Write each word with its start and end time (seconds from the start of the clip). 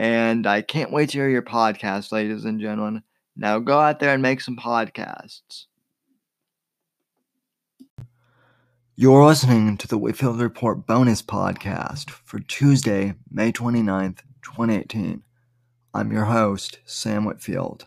and 0.00 0.46
I 0.46 0.62
can't 0.62 0.90
wait 0.90 1.10
to 1.10 1.18
hear 1.18 1.28
your 1.28 1.42
podcast, 1.42 2.10
ladies 2.10 2.46
and 2.46 2.58
gentlemen. 2.58 3.02
Now 3.36 3.58
go 3.58 3.78
out 3.78 4.00
there 4.00 4.14
and 4.14 4.22
make 4.22 4.40
some 4.40 4.56
podcasts. 4.56 5.66
You're 8.96 9.26
listening 9.26 9.76
to 9.76 9.86
the 9.86 9.98
Whitfield 9.98 10.40
Report 10.40 10.86
bonus 10.86 11.20
podcast 11.20 12.08
for 12.08 12.38
Tuesday, 12.38 13.12
May 13.30 13.52
29th, 13.52 14.20
2018. 14.40 15.22
I'm 15.92 16.12
your 16.12 16.24
host, 16.24 16.78
Sam 16.86 17.26
Whitfield. 17.26 17.84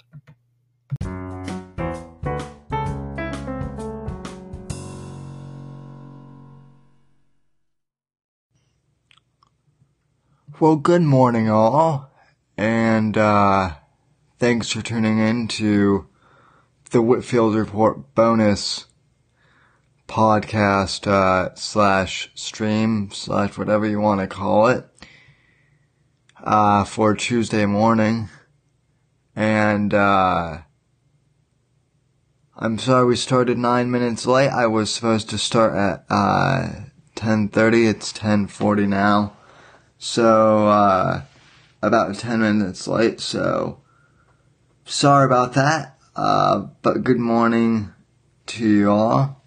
Well, 10.59 10.75
good 10.75 11.01
morning, 11.01 11.49
all, 11.49 12.11
and 12.55 13.17
uh, 13.17 13.71
thanks 14.37 14.71
for 14.71 14.83
tuning 14.83 15.17
in 15.17 15.47
to 15.47 16.07
the 16.91 17.01
Whitfield 17.01 17.55
Report 17.55 18.13
bonus 18.13 18.85
podcast 20.07 21.07
uh, 21.07 21.55
slash 21.55 22.29
stream 22.35 23.09
slash 23.11 23.57
whatever 23.57 23.87
you 23.87 23.99
want 23.99 24.21
to 24.21 24.27
call 24.27 24.67
it 24.67 24.85
uh, 26.43 26.83
for 26.83 27.15
Tuesday 27.15 27.65
morning, 27.65 28.29
and 29.35 29.91
uh, 29.91 30.59
I'm 32.55 32.77
sorry 32.77 33.07
we 33.07 33.15
started 33.15 33.57
nine 33.57 33.89
minutes 33.89 34.27
late. 34.27 34.49
I 34.49 34.67
was 34.67 34.93
supposed 34.93 35.31
to 35.31 35.39
start 35.39 35.73
at 35.73 36.05
uh, 36.11 36.67
10:30. 37.15 37.89
It's 37.89 38.13
10:40 38.13 38.87
now. 38.87 39.33
So, 40.05 40.67
uh, 40.67 41.21
about 41.81 42.15
10 42.15 42.41
minutes 42.41 42.89
late, 42.89 43.21
so 43.21 43.79
sorry 44.83 45.25
about 45.25 45.53
that. 45.53 45.97
Uh, 46.13 46.67
but 46.81 47.05
good 47.05 47.19
morning 47.19 47.93
to 48.47 48.67
you 48.67 48.91
all. 48.91 49.41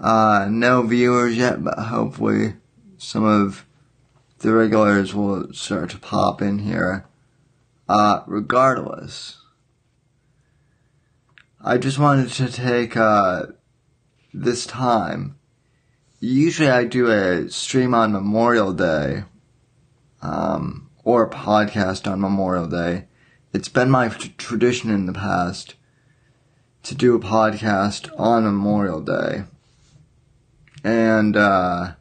Uh, 0.00 0.48
no 0.50 0.82
viewers 0.82 1.36
yet, 1.36 1.62
but 1.62 1.78
hopefully 1.78 2.54
some 2.98 3.22
of 3.22 3.64
the 4.40 4.52
regulars 4.52 5.14
will 5.14 5.52
start 5.52 5.90
to 5.90 5.98
pop 5.98 6.42
in 6.42 6.58
here. 6.58 7.06
Uh, 7.88 8.24
regardless, 8.26 9.40
I 11.64 11.78
just 11.78 12.00
wanted 12.00 12.30
to 12.30 12.50
take, 12.50 12.96
uh, 12.96 13.44
this 14.34 14.66
time. 14.66 15.38
Usually 16.18 16.68
I 16.68 16.82
do 16.82 17.06
a 17.06 17.48
stream 17.48 17.94
on 17.94 18.10
Memorial 18.10 18.72
Day 18.72 19.22
um, 20.26 20.90
or 21.04 21.24
a 21.24 21.30
podcast 21.30 22.10
on 22.10 22.20
Memorial 22.20 22.66
Day. 22.66 23.04
It's 23.52 23.68
been 23.68 23.90
my 23.90 24.08
t- 24.08 24.34
tradition 24.36 24.90
in 24.90 25.06
the 25.06 25.12
past 25.12 25.76
to 26.82 26.94
do 26.94 27.14
a 27.14 27.20
podcast 27.20 28.10
on 28.18 28.44
Memorial 28.44 29.00
Day. 29.00 29.44
And, 30.82 31.36
uh, 31.36 31.92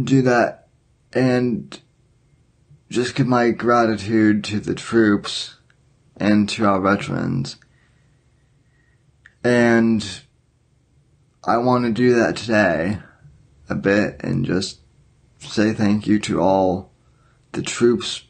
do 0.00 0.22
that 0.22 0.68
and 1.12 1.80
just 2.90 3.14
give 3.14 3.26
my 3.28 3.50
gratitude 3.50 4.42
to 4.44 4.58
the 4.58 4.74
troops 4.74 5.56
and 6.16 6.48
to 6.48 6.66
our 6.66 6.80
veterans. 6.80 7.56
And 9.44 10.22
I 11.44 11.58
want 11.58 11.84
to 11.84 11.92
do 11.92 12.14
that 12.14 12.36
today 12.36 12.98
a 13.68 13.74
bit 13.74 14.16
and 14.20 14.44
just 14.44 14.80
say 15.48 15.72
thank 15.72 16.06
you 16.06 16.18
to 16.20 16.40
all 16.40 16.92
the 17.52 17.62
troops 17.62 18.24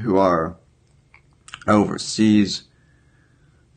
who 0.00 0.16
are 0.16 0.56
overseas 1.66 2.64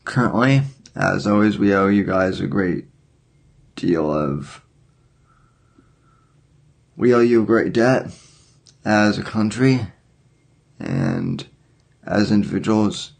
currently. 0.04 0.62
As 0.94 1.26
always, 1.26 1.58
we 1.58 1.74
owe 1.74 1.88
you 1.88 2.04
guys 2.04 2.40
a 2.40 2.46
great 2.46 2.86
deal 3.76 4.12
of. 4.12 4.62
We 6.96 7.14
owe 7.14 7.20
you 7.20 7.42
a 7.42 7.46
great 7.46 7.72
debt 7.72 8.10
as 8.84 9.18
a 9.18 9.22
country 9.22 9.86
and 10.78 11.46
as 12.04 12.30
individuals 12.30 13.12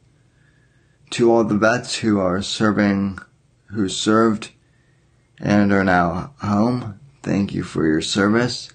to 1.11 1.31
all 1.31 1.45
the 1.45 1.57
vets 1.57 1.97
who 1.97 2.19
are 2.19 2.43
serving, 2.43 3.19
who 3.67 3.89
served 3.89 4.51
and 5.39 5.73
are 5.73 5.85
now 5.85 6.35
home. 6.41 6.99
Thank 7.23 7.55
you 7.55 7.63
for 7.63 7.87
your 7.87 8.01
service. 8.01 8.73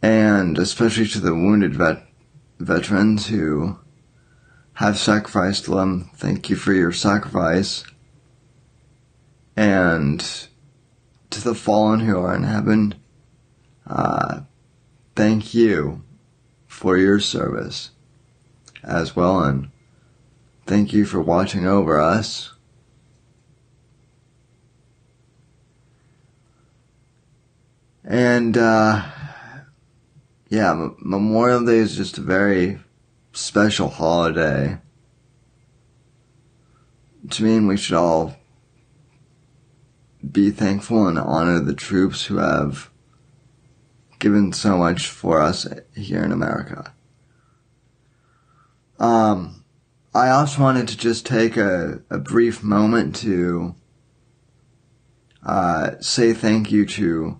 And 0.00 0.58
especially 0.58 1.06
to 1.08 1.20
the 1.20 1.34
wounded 1.34 1.74
vet- 1.74 2.06
veterans 2.58 3.26
who 3.26 3.78
have 4.74 4.98
sacrificed 4.98 5.66
them, 5.66 6.10
thank 6.14 6.48
you 6.48 6.56
for 6.56 6.72
your 6.72 6.92
sacrifice. 6.92 7.84
And 9.56 10.20
to 11.30 11.42
the 11.42 11.54
fallen 11.54 12.00
who 12.00 12.18
are 12.18 12.34
in 12.34 12.44
heaven, 12.44 12.94
uh, 13.86 14.40
thank 15.14 15.54
you 15.54 16.02
for 16.66 16.96
your 16.96 17.20
service 17.20 17.90
as 18.82 19.14
well. 19.14 19.40
And 19.40 19.70
thank 20.66 20.92
you 20.92 21.04
for 21.04 21.20
watching 21.20 21.66
over 21.66 22.00
us. 22.00 22.52
And, 28.12 28.58
uh, 28.58 29.06
yeah, 30.50 30.90
Memorial 30.98 31.64
Day 31.64 31.78
is 31.78 31.96
just 31.96 32.18
a 32.18 32.20
very 32.20 32.78
special 33.32 33.88
holiday. 33.88 34.76
To 37.30 37.42
me, 37.42 37.56
and 37.56 37.66
we 37.66 37.78
should 37.78 37.96
all 37.96 38.36
be 40.30 40.50
thankful 40.50 41.06
and 41.06 41.18
honor 41.18 41.58
the 41.58 41.72
troops 41.72 42.26
who 42.26 42.36
have 42.36 42.90
given 44.18 44.52
so 44.52 44.76
much 44.76 45.08
for 45.08 45.40
us 45.40 45.66
here 45.96 46.22
in 46.22 46.32
America. 46.32 46.92
Um, 48.98 49.64
I 50.14 50.28
also 50.28 50.60
wanted 50.60 50.86
to 50.88 50.98
just 50.98 51.24
take 51.24 51.56
a, 51.56 52.02
a 52.10 52.18
brief 52.18 52.62
moment 52.62 53.16
to 53.16 53.74
uh, 55.46 55.92
say 56.00 56.34
thank 56.34 56.70
you 56.70 56.84
to 56.84 57.38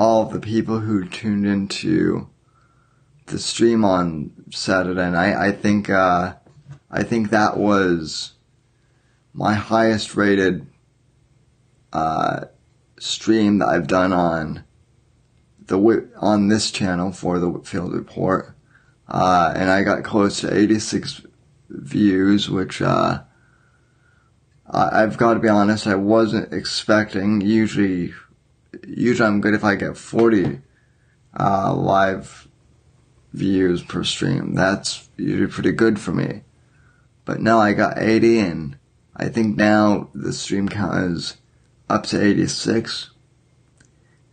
all 0.00 0.24
the 0.24 0.40
people 0.40 0.78
who 0.78 1.06
tuned 1.06 1.46
into 1.46 2.26
the 3.26 3.38
stream 3.38 3.84
on 3.84 4.32
Saturday 4.50 5.10
night. 5.10 5.36
I 5.36 5.52
think 5.52 5.90
uh, 5.90 6.36
I 6.90 7.02
think 7.02 7.28
that 7.28 7.58
was 7.58 8.32
my 9.34 9.52
highest 9.52 10.16
rated 10.16 10.66
uh, 11.92 12.46
stream 12.98 13.58
that 13.58 13.68
I've 13.68 13.88
done 13.88 14.14
on 14.14 14.64
the 15.66 16.08
on 16.16 16.48
this 16.48 16.70
channel 16.70 17.12
for 17.12 17.38
the 17.38 17.50
Whitfield 17.50 17.92
Report, 17.92 18.56
uh, 19.06 19.52
and 19.54 19.68
I 19.68 19.82
got 19.82 20.02
close 20.02 20.40
to 20.40 20.56
86 20.56 21.26
views, 21.68 22.48
which 22.48 22.80
uh, 22.80 23.20
I've 24.66 25.18
got 25.18 25.34
to 25.34 25.40
be 25.40 25.48
honest, 25.48 25.86
I 25.86 25.96
wasn't 25.96 26.54
expecting. 26.54 27.42
Usually, 27.42 28.14
usually 28.86 29.26
I'm 29.26 29.40
good 29.40 29.54
if 29.54 29.64
I 29.64 29.74
get 29.74 29.96
40 29.96 30.60
uh, 31.38 31.74
live 31.74 32.48
views 33.32 33.82
per 33.82 34.04
stream. 34.04 34.54
That's 34.54 35.08
usually 35.16 35.50
pretty 35.50 35.72
good 35.72 36.00
for 36.00 36.12
me. 36.12 36.42
But 37.24 37.40
now 37.40 37.58
I 37.58 37.72
got 37.72 37.98
80 37.98 38.38
and 38.40 38.78
I 39.16 39.28
think 39.28 39.56
now 39.56 40.08
the 40.14 40.32
stream 40.32 40.68
count 40.68 41.16
is 41.16 41.36
up 41.88 42.04
to 42.06 42.22
86. 42.22 43.10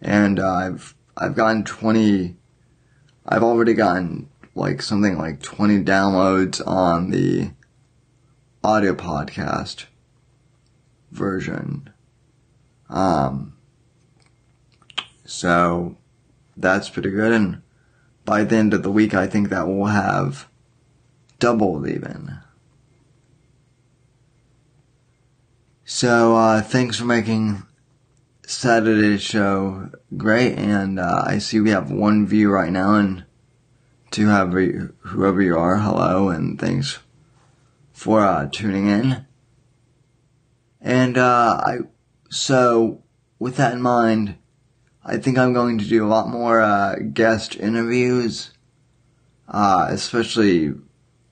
And 0.02 0.40
uh, 0.40 0.52
I've, 0.52 0.96
I've 1.16 1.36
gotten 1.36 1.64
20, 1.64 2.36
I've 3.28 3.44
already 3.44 3.74
gotten 3.74 4.30
like 4.56 4.82
something 4.82 5.18
like 5.18 5.42
20 5.42 5.84
downloads 5.84 6.66
on 6.66 7.12
the 7.12 7.52
audio 8.64 8.94
podcast 8.96 9.86
version. 11.12 11.90
Um, 12.90 13.57
so 15.28 15.98
that's 16.56 16.90
pretty 16.90 17.12
good. 17.12 17.34
And 17.34 17.62
by 18.26 18.44
the 18.44 18.56
end 18.56 18.74
of 18.74 18.82
the 18.82 18.92
week, 18.92 19.14
I 19.14 19.28
think 19.28 19.50
that 19.50 19.68
we'll 19.68 19.86
have 19.86 20.48
doubled 21.40 21.88
even. 21.88 22.40
So, 25.84 26.36
uh, 26.36 26.62
thanks 26.62 26.98
for 26.98 27.06
making 27.06 27.64
Saturday's 28.46 29.22
show 29.22 29.90
great. 30.16 30.58
And, 30.58 31.00
uh, 31.00 31.24
I 31.26 31.38
see 31.38 31.60
we 31.60 31.70
have 31.70 31.92
one 31.92 32.26
view 32.26 32.50
right 32.50 32.72
now 32.72 32.96
and 32.96 33.26
to 34.12 34.28
have 34.28 34.52
whoever 34.52 35.42
you 35.42 35.58
are, 35.58 35.78
hello 35.78 36.30
and 36.30 36.60
thanks 36.60 37.00
for, 37.92 38.22
uh, 38.22 38.50
tuning 38.52 38.88
in. 38.88 39.26
And, 40.82 41.18
uh, 41.18 41.62
I, 41.66 41.78
so 42.30 43.04
with 43.40 43.58
that 43.58 43.74
in 43.74 43.82
mind, 43.82 44.36
I 45.10 45.16
think 45.16 45.38
I'm 45.38 45.54
going 45.54 45.78
to 45.78 45.86
do 45.86 46.06
a 46.06 46.10
lot 46.10 46.28
more, 46.28 46.60
uh, 46.60 46.96
guest 47.14 47.56
interviews, 47.56 48.52
uh, 49.48 49.88
especially 49.90 50.74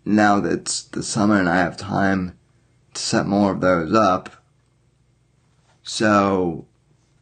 now 0.05 0.39
that 0.39 0.53
it's 0.53 0.83
the 0.83 1.03
summer 1.03 1.37
and 1.37 1.49
I 1.49 1.57
have 1.57 1.75
time 1.75 2.37
to 2.93 3.01
set 3.01 3.25
more 3.25 3.51
of 3.51 3.59
those 3.59 3.93
up. 3.93 4.29
So, 5.83 6.67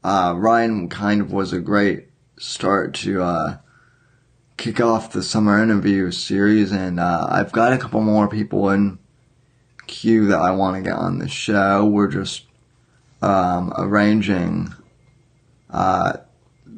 uh, 0.04 0.36
Ryan 0.38 0.90
kind 0.90 1.22
of 1.22 1.34
was 1.34 1.54
a 1.54 1.60
great 1.60 2.10
start 2.38 2.94
to, 2.96 3.24
uh, 3.24 3.58
kick 4.58 4.80
off 4.80 5.12
the 5.12 5.24
summer 5.24 5.62
interview 5.62 6.12
series 6.12 6.72
and, 6.72 7.00
uh, 7.00 7.26
I've 7.32 7.52
got 7.52 7.74
a 7.74 7.80
couple 7.80 8.02
more 8.02 8.28
people 8.28 8.70
in 8.70 9.00
queue 9.88 10.28
that 10.28 10.40
I 10.40 10.52
want 10.52 10.76
to 10.76 10.88
get 10.88 11.00
on 11.00 11.18
the 11.18 11.28
show. 11.28 11.84
We're 11.84 12.10
just, 12.10 12.46
um, 13.24 13.74
arranging, 13.76 14.72
uh, 15.72 16.18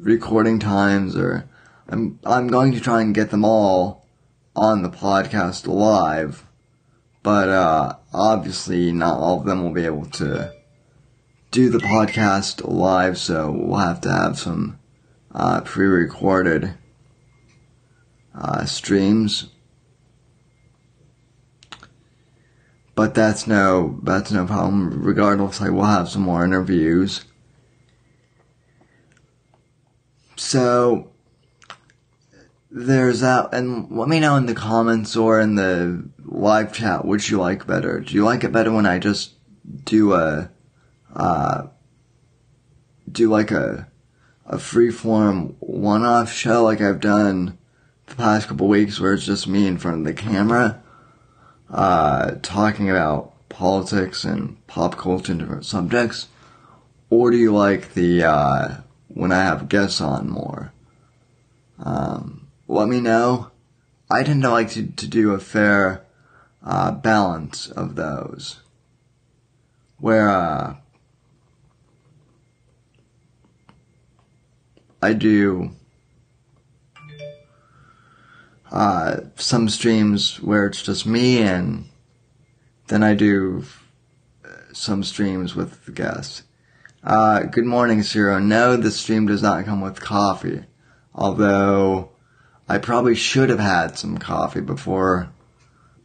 recording 0.06 0.60
times 0.60 1.16
or 1.16 1.48
I'm, 1.88 2.20
I'm 2.24 2.46
going 2.46 2.70
to 2.72 2.80
try 2.80 3.00
and 3.00 3.12
get 3.12 3.30
them 3.30 3.44
all 3.44 4.06
on 4.54 4.82
the 4.82 4.88
podcast 4.88 5.66
live, 5.66 6.46
but, 7.24 7.48
uh, 7.48 7.96
obviously 8.14 8.92
not 8.92 9.18
all 9.18 9.40
of 9.40 9.46
them 9.46 9.64
will 9.64 9.72
be 9.72 9.84
able 9.84 10.06
to 10.06 10.52
do 11.50 11.68
the 11.70 11.78
podcast 11.78 12.62
live, 12.64 13.18
so 13.18 13.50
we'll 13.50 13.80
have 13.80 14.00
to 14.02 14.12
have 14.12 14.38
some 14.38 14.78
uh, 15.34 15.60
pre-recorded 15.62 16.74
uh, 18.32 18.64
streams. 18.64 19.48
But 22.94 23.14
that's 23.14 23.46
no 23.46 24.00
that's 24.02 24.32
no 24.32 24.46
problem. 24.46 25.02
Regardless, 25.02 25.60
I 25.60 25.68
will 25.68 25.84
have 25.84 26.08
some 26.08 26.22
more 26.22 26.44
interviews. 26.44 27.24
So 30.36 31.10
there's 32.70 33.20
that, 33.20 33.52
and 33.52 33.90
let 33.90 34.08
me 34.08 34.20
know 34.20 34.36
in 34.36 34.46
the 34.46 34.54
comments 34.54 35.16
or 35.16 35.40
in 35.40 35.54
the 35.54 36.08
live 36.24 36.72
chat 36.72 37.04
which 37.04 37.30
you 37.30 37.38
like 37.38 37.66
better. 37.66 38.00
Do 38.00 38.14
you 38.14 38.24
like 38.24 38.44
it 38.44 38.52
better 38.52 38.72
when 38.72 38.86
I 38.86 38.98
just 38.98 39.32
do 39.84 40.12
a 40.12 40.50
uh, 41.14 41.66
do 43.10 43.30
like 43.30 43.50
a 43.50 43.88
a 44.44 44.56
freeform 44.56 45.54
one-off 45.58 46.32
show 46.32 46.64
like 46.64 46.80
I've 46.80 47.00
done 47.00 47.58
the 48.06 48.14
past 48.14 48.48
couple 48.48 48.68
weeks 48.68 49.00
where 49.00 49.14
it's 49.14 49.26
just 49.26 49.48
me 49.48 49.66
in 49.66 49.78
front 49.78 49.98
of 49.98 50.04
the 50.04 50.14
camera, 50.14 50.82
uh, 51.70 52.32
talking 52.42 52.88
about 52.88 53.48
politics 53.48 54.24
and 54.24 54.64
pop 54.66 54.96
culture 54.96 55.32
and 55.32 55.40
different 55.40 55.64
subjects? 55.64 56.28
Or 57.10 57.30
do 57.30 57.36
you 57.36 57.52
like 57.54 57.94
the, 57.94 58.24
uh, 58.24 58.76
when 59.16 59.32
I 59.32 59.44
have 59.44 59.70
guests 59.70 60.00
on 60.02 60.28
more? 60.28 60.72
Um, 61.78 62.48
let 62.68 62.86
me 62.86 63.00
know. 63.00 63.50
I 64.10 64.22
tend 64.22 64.42
to 64.42 64.50
like 64.50 64.70
to, 64.72 64.86
to 64.86 65.08
do 65.08 65.32
a 65.32 65.38
fair, 65.40 66.04
uh, 66.62 66.92
balance 66.92 67.70
of 67.70 67.96
those. 67.96 68.60
Where, 69.98 70.28
uh, 70.28 70.76
I 75.02 75.14
do 75.14 75.70
uh, 78.70 79.20
some 79.36 79.70
streams 79.70 80.42
where 80.42 80.66
it's 80.66 80.82
just 80.82 81.06
me, 81.06 81.38
and 81.38 81.86
then 82.88 83.02
I 83.02 83.14
do 83.14 83.64
some 84.72 85.02
streams 85.02 85.54
with 85.54 85.86
the 85.86 85.92
guests. 85.92 86.42
Uh, 87.06 87.44
good 87.44 87.64
morning, 87.64 88.02
Zero. 88.02 88.40
No, 88.40 88.76
the 88.76 88.90
stream 88.90 89.26
does 89.26 89.40
not 89.40 89.64
come 89.64 89.80
with 89.80 90.00
coffee. 90.00 90.64
Although, 91.14 92.10
I 92.68 92.78
probably 92.78 93.14
should 93.14 93.48
have 93.48 93.60
had 93.60 93.96
some 93.96 94.18
coffee 94.18 94.60
before 94.60 95.32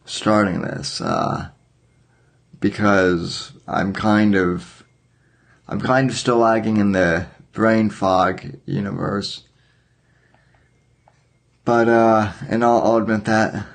starting 0.06 0.62
this, 0.62 1.02
uh, 1.02 1.50
because 2.60 3.52
I'm 3.68 3.94
kind 3.94 4.36
of, 4.36 4.84
I'm 5.68 5.82
kind 5.82 6.08
of 6.08 6.16
still 6.16 6.38
lagging 6.38 6.78
in 6.78 6.92
the 6.92 7.26
brain 7.52 7.90
fog 7.90 8.60
universe. 8.68 9.46
But, 11.66 11.90
uh, 11.90 12.32
and 12.48 12.64
I'll, 12.64 12.80
I'll 12.80 12.98
admit 12.98 13.26
that. 13.26 13.66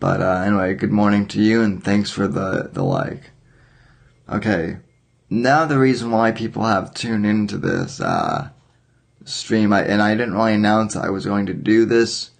But, 0.00 0.22
uh, 0.22 0.44
anyway, 0.46 0.72
good 0.72 0.92
morning 0.92 1.26
to 1.26 1.42
you 1.42 1.60
and 1.60 1.84
thanks 1.84 2.10
for 2.10 2.26
the, 2.26 2.70
the 2.72 2.84
like. 2.84 3.32
Okay. 4.30 4.78
Now 5.30 5.66
the 5.66 5.78
reason 5.78 6.10
why 6.10 6.32
people 6.32 6.64
have 6.64 6.94
tuned 6.94 7.26
into 7.26 7.58
this, 7.58 8.00
uh, 8.00 8.50
stream, 9.24 9.72
I, 9.72 9.82
and 9.82 10.00
I 10.00 10.14
didn't 10.14 10.34
really 10.34 10.54
announce 10.54 10.96
I 10.96 11.10
was 11.10 11.26
going 11.26 11.46
to 11.46 11.54
do 11.54 11.84
this 11.84 12.30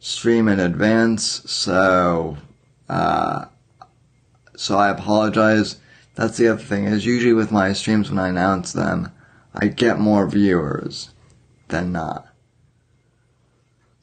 stream 0.00 0.48
in 0.48 0.60
advance, 0.60 1.50
so, 1.50 2.36
uh, 2.88 3.46
so 4.56 4.76
I 4.76 4.90
apologize. 4.90 5.76
That's 6.14 6.36
the 6.36 6.48
other 6.48 6.62
thing 6.62 6.84
is 6.84 7.06
usually 7.06 7.32
with 7.32 7.52
my 7.52 7.72
streams 7.72 8.10
when 8.10 8.18
I 8.18 8.28
announce 8.28 8.72
them, 8.72 9.10
I 9.54 9.68
get 9.68 9.98
more 9.98 10.28
viewers 10.28 11.10
than 11.68 11.92
not. 11.92 12.26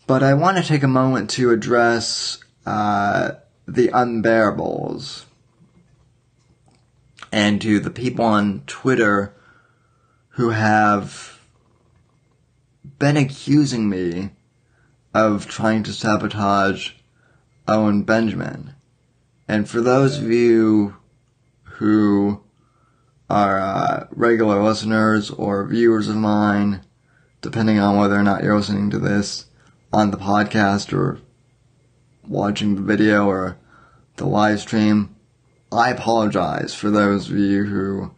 But 0.07 0.24
I 0.24 0.33
want 0.33 0.57
to 0.57 0.63
take 0.63 0.83
a 0.83 0.88
moment 0.88 1.29
to 1.31 1.51
address 1.51 2.38
uh, 2.65 3.31
the 3.67 3.89
unbearables 3.89 5.25
and 7.32 7.62
to 7.62 7.80
the 7.80 7.90
people 7.90 8.26
on 8.26 8.64
Twitter 8.68 9.34
who 10.36 10.50
have 10.50 11.40
been 13.00 13.18
accusing 13.18 13.90
me 13.90 14.32
of 15.14 15.48
trying 15.48 15.84
to 15.84 15.94
sabotage 15.94 16.92
Owen 17.68 18.04
Benjamin. 18.04 18.76
And 19.48 19.70
for 19.70 19.82
those 19.82 20.18
of 20.18 20.32
you 20.32 20.98
who 21.64 22.42
are 23.30 23.60
uh, 23.60 24.08
regular 24.12 24.62
listeners 24.62 25.32
or 25.32 25.66
viewers 25.66 26.08
of 26.08 26.16
mine, 26.16 26.82
depending 27.42 27.80
on 27.80 27.98
whether 27.98 28.16
or 28.16 28.24
not 28.24 28.44
you're 28.44 28.58
listening 28.58 28.90
to 28.90 29.00
this 29.00 29.46
on 29.94 30.12
the 30.12 30.18
podcast 30.18 30.94
or 30.94 31.20
watching 32.28 32.76
the 32.76 32.82
video 32.82 33.28
or 33.28 33.58
the 34.18 34.26
live 34.26 34.60
stream. 34.60 35.16
I 35.72 35.90
apologize 35.90 36.74
for 36.74 36.90
those 36.90 37.30
of 37.30 37.38
you 37.38 37.63
who 37.63 38.12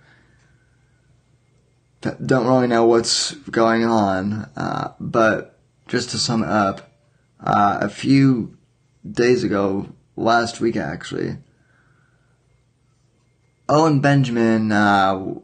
don't 2.01 2.47
really 2.47 2.67
know 2.67 2.85
what's 2.85 3.33
going 3.33 3.85
on, 3.85 4.49
uh, 4.57 4.93
but 4.99 5.59
just 5.87 6.09
to 6.09 6.17
sum 6.17 6.43
up, 6.43 6.91
uh, 7.39 7.79
a 7.81 7.89
few 7.89 8.57
days 9.09 9.43
ago, 9.43 9.87
last 10.15 10.59
week 10.59 10.75
actually, 10.75 11.37
Owen 13.69 14.01
Benjamin 14.01 14.71
uh, 14.71 15.35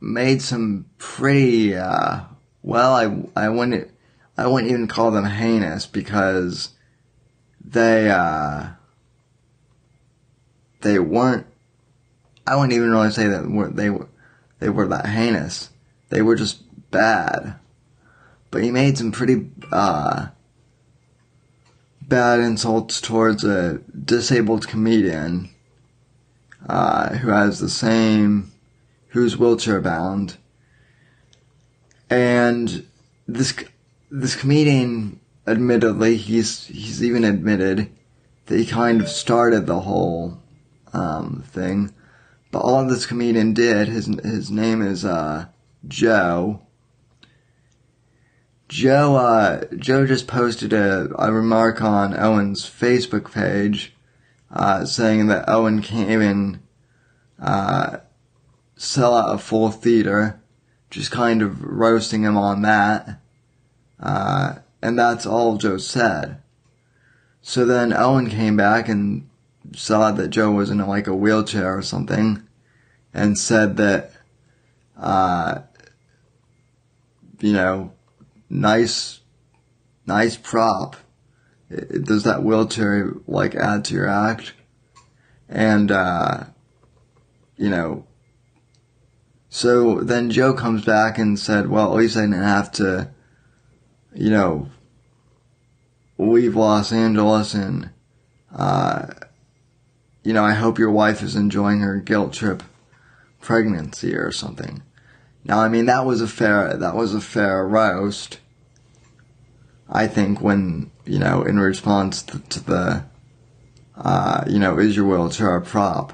made 0.00 0.42
some 0.42 0.86
pretty 0.98 1.74
uh, 1.74 2.20
well. 2.62 2.94
I 2.94 3.44
I 3.44 3.48
wouldn't 3.48 3.90
I 4.36 4.46
wouldn't 4.46 4.70
even 4.70 4.86
call 4.88 5.10
them 5.10 5.24
heinous 5.24 5.86
because 5.86 6.70
they 7.64 8.10
uh, 8.10 8.70
they 10.80 10.98
weren't. 10.98 11.46
I 12.46 12.56
wouldn't 12.56 12.72
even 12.72 12.90
really 12.90 13.10
say 13.10 13.26
that 13.28 13.72
they 13.74 13.90
were 13.90 14.08
they 14.58 14.68
were 14.68 14.88
that 14.88 15.06
heinous. 15.06 15.70
They 16.08 16.22
were 16.22 16.36
just 16.36 16.62
bad. 16.90 17.56
But 18.50 18.62
he 18.62 18.70
made 18.70 18.96
some 18.96 19.12
pretty 19.12 19.50
uh, 19.70 20.28
bad 22.00 22.40
insults 22.40 23.00
towards 23.00 23.44
a 23.44 23.80
disabled 24.04 24.66
comedian 24.66 25.50
uh, 26.66 27.10
who 27.16 27.28
has 27.28 27.60
the 27.60 27.68
same, 27.68 28.50
who's 29.08 29.36
wheelchair 29.36 29.80
bound. 29.80 30.38
And 32.08 32.86
this, 33.26 33.54
this 34.10 34.34
comedian, 34.34 35.20
admittedly, 35.46 36.16
he's, 36.16 36.66
he's 36.66 37.04
even 37.04 37.24
admitted 37.24 37.90
that 38.46 38.58
he 38.58 38.64
kind 38.64 39.02
of 39.02 39.08
started 39.08 39.66
the 39.66 39.80
whole, 39.80 40.40
um, 40.92 41.44
thing. 41.46 41.92
But 42.50 42.60
all 42.60 42.86
this 42.86 43.06
comedian 43.06 43.52
did, 43.52 43.88
his, 43.88 44.06
his 44.06 44.50
name 44.50 44.82
is, 44.82 45.04
uh, 45.04 45.46
Joe. 45.86 46.62
Joe, 48.68 49.16
uh, 49.16 49.64
Joe 49.76 50.06
just 50.06 50.26
posted 50.26 50.72
a, 50.72 51.08
a 51.18 51.32
remark 51.32 51.80
on 51.80 52.18
Owen's 52.18 52.68
Facebook 52.68 53.32
page, 53.32 53.94
uh, 54.50 54.84
saying 54.84 55.28
that 55.28 55.48
Owen 55.48 55.80
can't 55.80 56.10
even 56.10 56.60
uh, 57.40 57.98
sell 58.76 59.14
out 59.14 59.34
a 59.34 59.38
full 59.38 59.70
theater, 59.70 60.40
just 60.90 61.10
kind 61.10 61.42
of 61.42 61.62
roasting 61.62 62.22
him 62.22 62.36
on 62.36 62.62
that. 62.62 63.20
Uh, 64.00 64.56
and 64.82 64.98
that's 64.98 65.26
all 65.26 65.56
Joe 65.56 65.78
said. 65.78 66.42
So 67.40 67.64
then 67.64 67.92
Owen 67.92 68.28
came 68.28 68.56
back 68.56 68.88
and 68.88 69.27
saw 69.74 70.12
that 70.12 70.28
Joe 70.28 70.52
was 70.52 70.70
in 70.70 70.78
like 70.78 71.06
a 71.06 71.14
wheelchair 71.14 71.76
or 71.76 71.82
something, 71.82 72.42
and 73.12 73.38
said 73.38 73.76
that, 73.76 74.12
uh, 74.96 75.60
you 77.40 77.52
know, 77.52 77.92
nice, 78.50 79.20
nice 80.06 80.36
prop 80.36 80.96
does 81.68 82.22
that 82.24 82.42
wheelchair 82.42 83.12
like 83.26 83.54
add 83.54 83.84
to 83.86 83.94
your 83.94 84.08
act? 84.08 84.54
And 85.48 85.90
uh, 85.90 86.44
you 87.56 87.68
know, 87.68 88.06
so 89.48 90.00
then 90.00 90.30
Joe 90.30 90.54
comes 90.54 90.84
back 90.84 91.18
and 91.18 91.38
said, 91.38 91.68
"Well, 91.68 91.90
at 91.90 91.96
least 91.96 92.16
I 92.16 92.22
didn't 92.22 92.42
have 92.42 92.72
to, 92.72 93.10
you 94.14 94.30
know, 94.30 94.70
leave 96.18 96.56
Los 96.56 96.92
Angeles 96.92 97.54
and, 97.54 97.90
uh, 98.54 99.06
you 100.28 100.34
know, 100.34 100.44
I 100.44 100.52
hope 100.52 100.78
your 100.78 100.90
wife 100.90 101.22
is 101.22 101.36
enjoying 101.36 101.80
her 101.80 101.96
guilt 101.96 102.32
trip 102.32 102.62
pregnancy 103.40 104.14
or 104.14 104.30
something." 104.30 104.82
Now, 105.44 105.60
I 105.60 105.68
mean, 105.68 105.86
that 105.86 106.04
was 106.04 106.20
a 106.20 106.28
fair 106.28 106.76
that 106.76 106.94
was 106.94 107.14
a 107.14 107.20
fair 107.20 107.66
roast. 107.66 108.38
I 109.88 110.06
think 110.06 110.42
when 110.42 110.90
you 111.08 111.18
know, 111.18 111.42
in 111.42 111.58
response 111.58 112.22
to, 112.24 112.38
to 112.38 112.64
the, 112.64 113.04
uh, 113.96 114.44
you 114.46 114.58
know, 114.58 114.78
is 114.78 114.94
your 114.94 115.06
wheelchair 115.06 115.56
a 115.56 115.62
prop? 115.62 116.12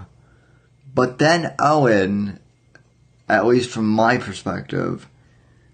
But 0.95 1.19
then 1.19 1.55
Owen, 1.59 2.39
at 3.29 3.47
least 3.47 3.71
from 3.71 3.89
my 3.89 4.17
perspective, 4.19 5.09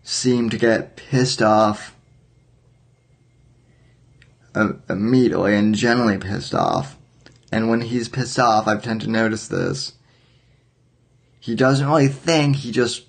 seemed 0.03 0.53
to 0.53 0.59
get 0.59 0.97
pissed 0.97 1.43
off 1.43 1.95
uh, 4.55 4.73
immediately 4.89 5.55
and 5.55 5.75
generally 5.75 6.17
pissed 6.17 6.55
off. 6.55 6.97
And 7.53 7.69
when 7.69 7.81
he's 7.81 8.09
pissed 8.09 8.39
off, 8.39 8.69
I've 8.69 8.83
tend 8.83 9.01
to 9.03 9.11
notice 9.11 9.49
this. 9.49 9.95
He 11.41 11.55
doesn't 11.55 11.87
really 11.87 12.09
think, 12.09 12.57
he 12.57 12.71
just, 12.71 13.07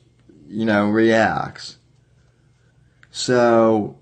you 0.47 0.65
know, 0.65 0.89
reacts. 0.89 1.77
So, 3.11 3.97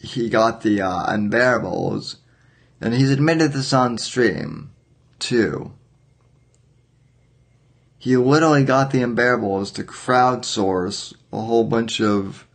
he 0.00 0.28
got 0.28 0.62
the 0.62 0.80
uh, 0.80 1.06
unbearables, 1.06 2.16
and 2.80 2.94
he's 2.94 3.10
admitted 3.10 3.52
this 3.52 3.72
on 3.72 3.98
stream 3.98 4.70
too. 5.18 5.72
He 7.98 8.16
literally 8.16 8.64
got 8.64 8.92
the 8.92 9.00
unbearables 9.00 9.74
to 9.74 9.84
crowdsource 9.84 11.14
a 11.32 11.40
whole 11.40 11.64
bunch 11.64 12.00
of 12.00 12.46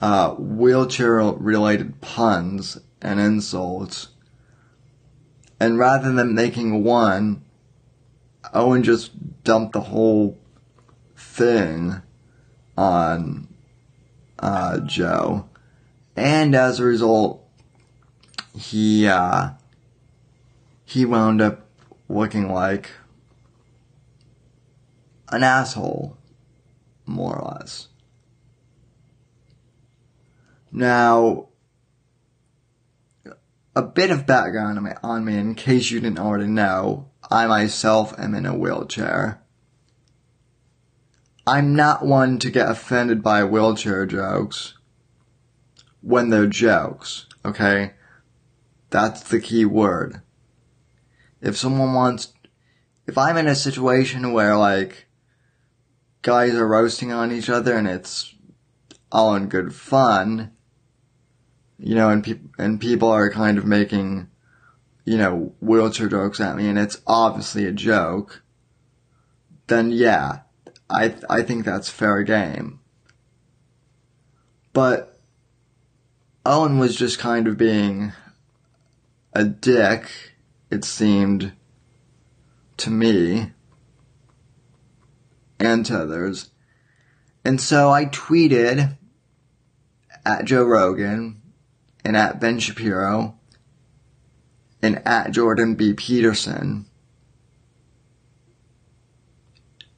uh, 0.00 0.30
wheelchair-related 0.34 2.00
puns 2.00 2.78
and 3.02 3.18
insults, 3.18 4.08
and 5.60 5.78
rather 5.78 6.12
than 6.12 6.34
making 6.34 6.84
one, 6.84 7.42
Owen 8.54 8.82
just 8.82 9.42
dumped 9.44 9.72
the 9.72 9.80
whole 9.80 10.38
thing 11.16 12.00
on 12.76 13.48
uh, 14.38 14.78
Joe 14.80 15.48
and 16.18 16.56
as 16.56 16.80
a 16.80 16.84
result, 16.84 17.44
he, 18.52 19.06
uh, 19.06 19.50
he 20.84 21.04
wound 21.04 21.40
up 21.40 21.64
looking 22.08 22.52
like 22.52 22.90
an 25.28 25.44
asshole, 25.44 26.16
more 27.06 27.36
or 27.36 27.52
less. 27.52 27.86
Now, 30.72 31.47
a 33.78 33.82
bit 33.82 34.10
of 34.10 34.26
background 34.26 34.76
on 34.76 34.82
me, 34.82 34.90
on 35.04 35.24
me 35.24 35.38
in 35.38 35.54
case 35.54 35.88
you 35.88 36.00
didn't 36.00 36.18
already 36.18 36.48
know. 36.48 37.08
I 37.30 37.46
myself 37.46 38.12
am 38.18 38.34
in 38.34 38.44
a 38.44 38.58
wheelchair. 38.58 39.40
I'm 41.46 41.76
not 41.76 42.04
one 42.04 42.40
to 42.40 42.50
get 42.50 42.68
offended 42.68 43.22
by 43.22 43.44
wheelchair 43.44 44.04
jokes 44.04 44.74
when 46.00 46.30
they're 46.30 46.48
jokes, 46.48 47.26
okay? 47.44 47.92
That's 48.90 49.22
the 49.22 49.38
key 49.38 49.64
word. 49.64 50.22
If 51.40 51.56
someone 51.56 51.94
wants, 51.94 52.32
if 53.06 53.16
I'm 53.16 53.36
in 53.36 53.46
a 53.46 53.54
situation 53.54 54.32
where 54.32 54.56
like, 54.56 55.06
guys 56.22 56.54
are 56.54 56.66
roasting 56.66 57.12
on 57.12 57.30
each 57.30 57.48
other 57.48 57.76
and 57.76 57.86
it's 57.86 58.34
all 59.12 59.36
in 59.36 59.48
good 59.48 59.72
fun, 59.72 60.50
you 61.78 61.94
know, 61.94 62.10
and 62.10 62.24
people, 62.24 62.50
and 62.58 62.80
people 62.80 63.08
are 63.08 63.30
kind 63.30 63.58
of 63.58 63.64
making, 63.64 64.28
you 65.04 65.16
know, 65.16 65.52
wheelchair 65.60 66.08
jokes 66.08 66.40
at 66.40 66.56
me 66.56 66.68
and 66.68 66.78
it's 66.78 67.00
obviously 67.06 67.66
a 67.66 67.72
joke, 67.72 68.42
then 69.68 69.90
yeah, 69.90 70.40
I, 70.90 71.14
I 71.30 71.42
think 71.42 71.64
that's 71.64 71.88
fair 71.88 72.22
game. 72.22 72.80
But 74.72 75.20
Owen 76.44 76.78
was 76.78 76.96
just 76.96 77.18
kind 77.18 77.46
of 77.46 77.56
being 77.56 78.12
a 79.32 79.44
dick, 79.44 80.10
it 80.70 80.84
seemed 80.84 81.52
to 82.78 82.90
me 82.90 83.52
and 85.60 85.84
to 85.86 86.00
others. 86.00 86.50
And 87.44 87.60
so 87.60 87.90
I 87.90 88.06
tweeted 88.06 88.96
at 90.24 90.44
Joe 90.44 90.64
Rogan 90.64 91.37
and 92.08 92.16
at 92.16 92.40
Ben 92.40 92.58
Shapiro 92.58 93.38
and 94.80 95.06
at 95.06 95.30
Jordan 95.30 95.74
B. 95.74 95.92
Peterson. 95.92 96.86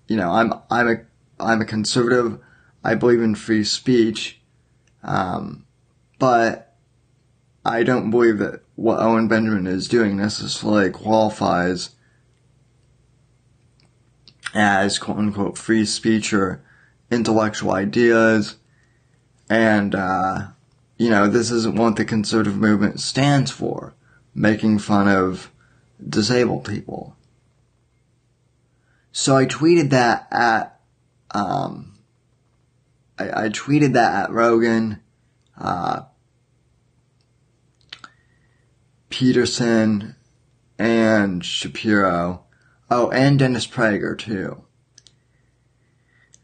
You 0.09 0.17
know, 0.17 0.33
I'm 0.33 0.53
I'm 0.69 0.89
a 0.89 0.97
I'm 1.39 1.61
a 1.61 1.65
conservative. 1.65 2.41
I 2.83 2.97
believe 2.97 3.23
in 3.23 3.37
free 3.37 3.63
speech. 3.63 4.41
Um, 5.05 5.67
but 6.19 6.75
I 7.65 7.85
don't 7.85 8.11
believe 8.11 8.39
that 8.39 8.65
what 8.75 8.99
Owen 8.99 9.29
Benjamin 9.29 9.69
is 9.69 9.87
doing 9.87 10.17
necessarily 10.17 10.91
qualifies 10.91 11.91
as 14.53 14.99
quote 14.99 15.19
unquote 15.19 15.57
free 15.57 15.85
speech 15.85 16.33
or 16.33 16.61
intellectual 17.09 17.71
ideas. 17.71 18.57
And, 19.49 19.95
uh, 19.95 20.49
you 21.01 21.09
know, 21.09 21.29
this 21.29 21.51
isn't 21.51 21.77
what 21.77 21.97
the 21.97 22.05
conservative 22.05 22.59
movement 22.59 23.01
stands 23.01 23.51
for, 23.51 23.95
making 24.35 24.79
fun 24.79 25.09
of 25.09 25.51
disabled 26.07 26.67
people. 26.67 27.17
So 29.11 29.35
I 29.35 29.47
tweeted 29.47 29.89
that 29.91 30.29
at, 30.31 30.79
um, 31.31 31.95
I, 33.19 33.45
I 33.45 33.49
tweeted 33.49 33.95
that 33.95 34.25
at 34.25 34.31
Rogan, 34.31 35.01
uh, 35.59 36.03
Peterson, 39.09 40.17
and 40.79 41.43
Shapiro. 41.43 42.45
Oh, 42.91 43.11
and 43.11 43.39
Dennis 43.39 43.67
Prager 43.67 44.19
too. 44.19 44.65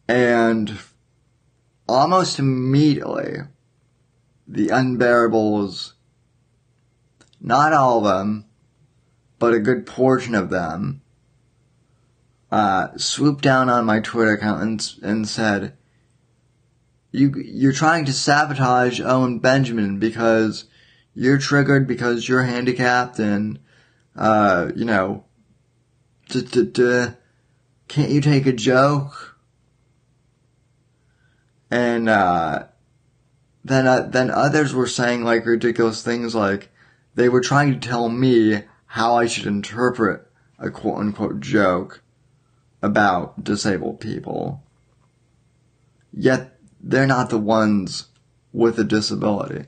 And 0.09 0.79
almost 1.87 2.39
immediately, 2.39 3.41
the 4.47 4.69
unbearables, 4.69 5.93
not 7.41 7.73
all 7.73 7.99
of 7.99 8.05
them, 8.05 8.45
but 9.39 9.55
a 9.55 9.61
good 9.61 9.87
portion 9.87 10.35
of 10.35 10.51
them, 10.51 11.03
uh, 12.51 12.89
swooped 12.97 13.43
down 13.43 13.69
on 13.69 13.85
my 13.85 14.01
Twitter 14.01 14.33
account 14.35 14.63
and, 14.63 14.95
and 15.03 15.29
said, 15.29 15.77
you, 17.11 17.35
you're 17.35 17.73
trying 17.73 18.05
to 18.05 18.13
sabotage 18.13 19.01
Owen 19.01 19.39
Benjamin 19.39 19.99
because 19.99 20.65
you're 21.15 21.39
triggered 21.39 21.87
because 21.87 22.29
you're 22.29 22.43
handicapped 22.43 23.19
and, 23.19 23.59
uh, 24.15 24.71
you 24.77 24.85
know, 24.85 25.25
can't 26.29 28.11
you 28.11 28.21
take 28.21 28.47
a 28.47 28.53
joke? 28.53 29.39
And, 31.71 32.09
uh, 32.09 32.67
then, 33.67 33.89
uh, 33.89 34.03
then 34.03 34.31
others 34.31 34.73
were 34.73 34.87
saying 34.87 35.25
like 35.25 35.45
ridiculous 35.45 36.01
things 36.01 36.37
like 36.37 36.71
they 37.17 37.29
were 37.29 37.41
trying 37.41 37.73
to 37.73 37.89
tell 37.89 38.09
me 38.09 38.63
how 38.87 39.17
I 39.17 39.27
should 39.27 39.47
interpret 39.47 40.31
a 40.59 40.71
quote 40.71 40.99
unquote 40.99 41.41
joke 41.41 42.03
about 42.81 43.43
disabled 43.43 43.99
people. 44.01 44.63
Yet 46.13 46.57
they're 46.81 47.09
not 47.09 47.31
the 47.31 47.39
ones 47.39 48.07
with 48.53 48.79
a 48.79 48.85
disability. 48.85 49.67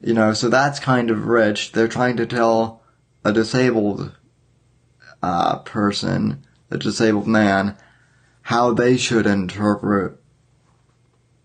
You 0.00 0.14
know, 0.14 0.32
so 0.32 0.48
that's 0.48 0.80
kind 0.80 1.08
of 1.08 1.26
rich. 1.26 1.72
They're 1.72 1.86
trying 1.86 2.16
to 2.16 2.26
tell 2.26 2.82
a 3.24 3.32
disabled 3.32 4.16
uh, 5.22 5.58
person, 5.60 6.44
a 6.72 6.76
disabled 6.76 7.28
man, 7.28 7.76
how 8.42 8.72
they 8.72 8.96
should 8.96 9.26
interpret 9.26 10.20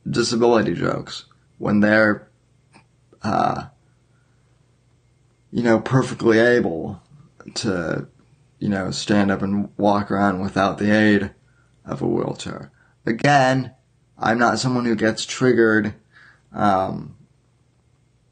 disability 0.09 0.73
jokes 0.73 1.25
when 1.61 1.79
they're, 1.79 2.27
uh, 3.21 3.65
you 5.51 5.61
know, 5.61 5.79
perfectly 5.79 6.39
able 6.39 6.99
to, 7.53 8.07
you 8.57 8.67
know, 8.67 8.89
stand 8.89 9.29
up 9.29 9.43
and 9.43 9.69
walk 9.77 10.09
around 10.09 10.41
without 10.41 10.79
the 10.79 10.91
aid 10.91 11.29
of 11.85 12.01
a 12.01 12.07
wheelchair. 12.07 12.71
Again, 13.05 13.75
I'm 14.17 14.39
not 14.39 14.57
someone 14.57 14.85
who 14.85 14.95
gets 14.95 15.23
triggered, 15.23 15.93
um, 16.51 17.15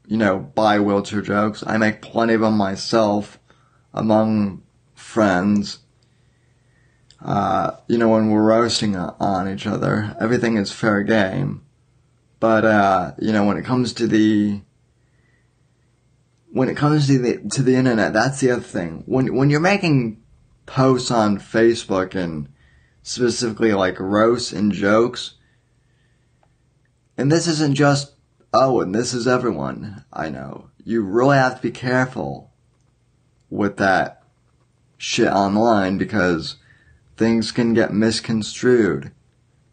you 0.08 0.16
know, 0.16 0.40
by 0.40 0.80
wheelchair 0.80 1.22
jokes. 1.22 1.62
I 1.64 1.76
make 1.78 2.02
plenty 2.02 2.34
of 2.34 2.40
them 2.40 2.56
myself 2.56 3.38
among 3.94 4.64
friends. 4.92 5.78
Uh, 7.24 7.76
you 7.86 7.96
know, 7.96 8.08
when 8.08 8.28
we're 8.30 8.42
roasting 8.42 8.96
on 8.96 9.48
each 9.48 9.68
other, 9.68 10.16
everything 10.18 10.56
is 10.56 10.72
fair 10.72 11.04
game. 11.04 11.62
But, 12.40 12.64
uh, 12.64 13.12
you 13.18 13.32
know, 13.32 13.44
when 13.44 13.58
it 13.58 13.64
comes 13.64 13.92
to 13.94 14.06
the, 14.06 14.62
when 16.50 16.70
it 16.70 16.76
comes 16.76 17.06
to 17.06 17.18
the, 17.18 17.48
to 17.50 17.62
the 17.62 17.76
internet, 17.76 18.14
that's 18.14 18.40
the 18.40 18.50
other 18.50 18.62
thing. 18.62 19.02
When, 19.06 19.36
when 19.36 19.50
you're 19.50 19.60
making 19.60 20.22
posts 20.64 21.10
on 21.10 21.38
Facebook 21.38 22.14
and 22.14 22.48
specifically 23.02 23.74
like 23.74 24.00
roasts 24.00 24.52
and 24.52 24.72
jokes, 24.72 25.34
and 27.18 27.30
this 27.30 27.46
isn't 27.46 27.74
just, 27.74 28.14
oh, 28.54 28.80
and 28.80 28.94
this 28.94 29.12
is 29.12 29.28
everyone, 29.28 30.04
I 30.10 30.30
know. 30.30 30.70
You 30.82 31.02
really 31.02 31.36
have 31.36 31.56
to 31.56 31.62
be 31.62 31.70
careful 31.70 32.50
with 33.50 33.76
that 33.76 34.22
shit 34.96 35.28
online 35.28 35.98
because 35.98 36.56
things 37.18 37.52
can 37.52 37.74
get 37.74 37.92
misconstrued. 37.92 39.12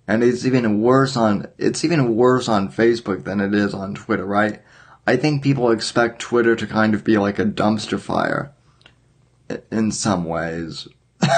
And 0.07 0.23
it's 0.23 0.45
even 0.45 0.81
worse 0.81 1.17
on, 1.17 1.47
it's 1.57 1.83
even 1.83 2.15
worse 2.15 2.47
on 2.47 2.71
Facebook 2.71 3.25
than 3.25 3.41
it 3.41 3.53
is 3.53 3.73
on 3.73 3.93
Twitter, 3.93 4.25
right? 4.25 4.61
I 5.05 5.17
think 5.17 5.43
people 5.43 5.71
expect 5.71 6.19
Twitter 6.19 6.55
to 6.55 6.67
kind 6.67 6.93
of 6.93 7.03
be 7.03 7.17
like 7.17 7.39
a 7.39 7.45
dumpster 7.45 7.99
fire 7.99 8.53
in 9.71 9.91
some 9.91 10.25
ways. 10.25 10.87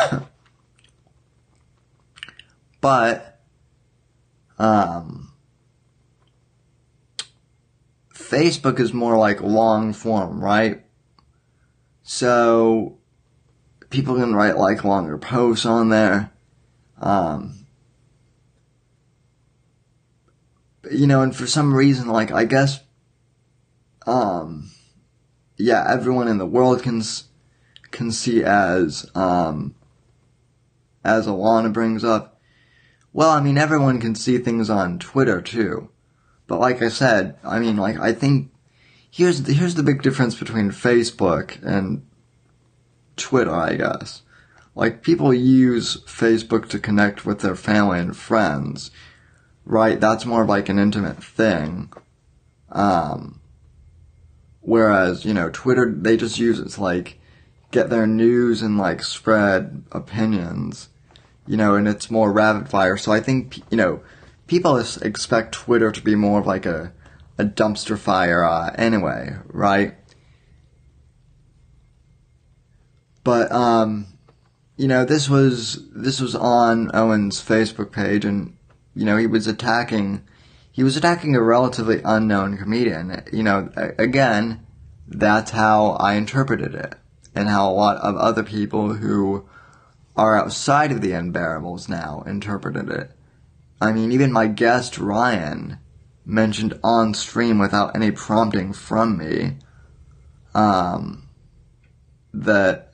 but, 2.82 3.39
um, 4.60 5.32
Facebook 8.13 8.79
is 8.79 8.93
more 8.93 9.17
like 9.17 9.41
long 9.41 9.93
form, 9.93 10.43
right? 10.43 10.84
So 12.03 12.97
people 13.89 14.15
can 14.15 14.36
write 14.36 14.58
like 14.58 14.84
longer 14.84 15.17
posts 15.17 15.65
on 15.65 15.89
there. 15.89 16.32
Um, 17.01 17.59
you 20.91 21.08
know, 21.08 21.21
and 21.21 21.36
for 21.36 21.47
some 21.47 21.73
reason, 21.73 22.08
like 22.08 22.32
I 22.32 22.45
guess, 22.45 22.82
um, 24.06 24.71
yeah, 25.58 25.86
everyone 25.88 26.28
in 26.28 26.38
the 26.38 26.45
world 26.45 26.84
can 26.84 27.02
can 27.91 28.12
see 28.12 28.43
as 28.43 29.10
um, 29.15 29.75
as 31.04 31.28
Alana 31.28 31.71
brings 31.71 32.04
up. 32.04 32.39
Well, 33.12 33.32
I 33.32 33.41
mean, 33.41 33.58
everyone 33.58 33.99
can 33.99 34.15
see 34.15 34.38
things 34.38 34.69
on 34.69 34.99
Twitter 34.99 35.41
too. 35.41 35.89
But 36.47 36.60
like 36.60 36.82
I 36.82 36.89
said, 36.89 37.38
I 37.43 37.60
mean, 37.60 37.78
like 37.78 37.99
I 37.99 38.13
think 38.13 38.52
here's 39.12 39.47
here's 39.47 39.75
the 39.75 39.84
big 39.84 40.02
difference 40.02 40.36
between 40.36 40.71
Facebook 40.71 41.62
and 41.63 42.06
Twitter, 43.15 43.54
I 43.54 43.75
guess. 43.75 44.23
Like 44.75 45.04
people 45.04 45.34
use 45.34 45.97
Facebook 46.06 46.69
to 46.69 46.80
connect 46.80 47.25
with 47.25 47.41
their 47.41 47.56
family 47.56 47.99
and 47.99 48.15
friends, 48.15 48.91
right? 49.65 50.00
That's 50.00 50.26
more 50.26 50.43
of 50.43 50.50
like 50.50 50.69
an 50.69 50.80
intimate 50.80 51.24
thing. 51.24 51.91
Um, 52.72 53.41
whereas, 54.62 55.26
you 55.26 55.34
know, 55.34 55.50
Twitter, 55.50 55.91
they 55.91 56.17
just 56.17 56.39
use 56.39 56.60
it 56.60 56.69
to 56.69 56.82
like 56.82 57.19
get 57.72 57.89
their 57.89 58.08
news 58.08 58.62
and 58.62 58.78
like 58.78 59.04
spread 59.04 59.84
opinions, 59.91 60.89
you 61.48 61.58
know, 61.58 61.76
and 61.76 61.88
it's 61.88 62.12
more 62.12 62.32
rapid 62.32 62.69
fire. 62.69 62.98
So 62.98 63.12
I 63.12 63.19
think, 63.19 63.58
you 63.69 63.78
know, 63.78 64.02
people 64.48 64.78
expect 64.78 65.54
Twitter 65.54 65.91
to 65.91 66.02
be 66.02 66.15
more 66.15 66.39
of 66.39 66.48
like 66.48 66.65
a, 66.65 66.93
a 67.38 67.45
dumpster 67.45 67.98
fire 67.98 68.43
uh, 68.43 68.74
anyway, 68.78 69.38
right? 69.48 69.95
But 73.24 73.52
um, 73.52 74.08
you 74.76 74.88
know, 74.88 75.06
this 75.06 75.30
was 75.30 75.88
this 75.93 76.19
was 76.19 76.36
on 76.36 76.89
Owen's 76.95 77.43
Facebook 77.43 77.91
page, 77.91 78.26
and 78.26 78.58
you 78.99 79.05
know, 79.05 79.15
he 79.15 79.27
was 79.27 79.47
attacking 79.47 80.23
he 80.73 80.83
was 80.83 80.97
attacking 80.97 81.33
a 81.33 81.41
relatively 81.41 82.01
unknown 82.03 82.57
comedian. 82.57 83.23
You 83.31 83.43
know, 83.43 83.69
again, 83.97 84.65
that's 85.07 85.51
how 85.51 85.91
I 85.91 86.15
interpreted 86.15 86.75
it, 86.75 86.95
and 87.33 87.47
how 87.47 87.69
a 87.69 87.71
lot 87.71 87.95
of 87.97 88.17
other 88.17 88.43
people 88.43 88.95
who 88.95 89.47
are 90.17 90.38
outside 90.38 90.91
of 90.91 90.99
the 90.99 91.12
unbearables 91.12 91.88
now 91.88 92.23
interpreted 92.27 92.89
it. 92.89 93.12
I 93.79 93.93
mean, 93.93 94.12
even 94.12 94.33
my 94.33 94.47
guest 94.47 94.97
Ryan 94.97 95.79
mentioned 96.25 96.77
on 96.83 97.13
stream 97.13 97.57
without 97.57 97.95
any 97.95 98.12
prompting 98.12 98.73
from 98.73 99.17
me, 99.17 99.59
um, 100.53 101.29
that, 102.33 102.93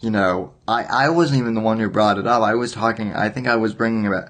you 0.00 0.10
know, 0.10 0.54
I, 0.66 0.82
I 0.82 1.08
wasn't 1.10 1.38
even 1.38 1.54
the 1.54 1.60
one 1.60 1.78
who 1.78 1.88
brought 1.88 2.18
it 2.18 2.26
up. 2.26 2.42
I 2.42 2.56
was 2.56 2.72
talking, 2.72 3.14
I 3.14 3.28
think 3.28 3.46
I 3.46 3.54
was 3.54 3.72
bringing 3.72 4.12
it. 4.12 4.28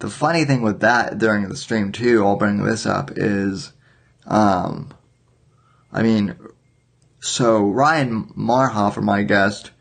The 0.00 0.10
funny 0.10 0.44
thing 0.44 0.62
with 0.62 0.80
that 0.80 1.18
during 1.18 1.48
the 1.48 1.56
stream 1.56 1.90
too, 1.90 2.24
I'll 2.24 2.36
bring 2.36 2.62
this 2.62 2.86
up 2.86 3.10
is, 3.16 3.72
um, 4.26 4.90
I 5.92 6.02
mean, 6.02 6.36
so 7.20 7.66
Ryan 7.66 8.26
Marhofer, 8.36 9.02
my 9.02 9.24
guest, 9.24 9.72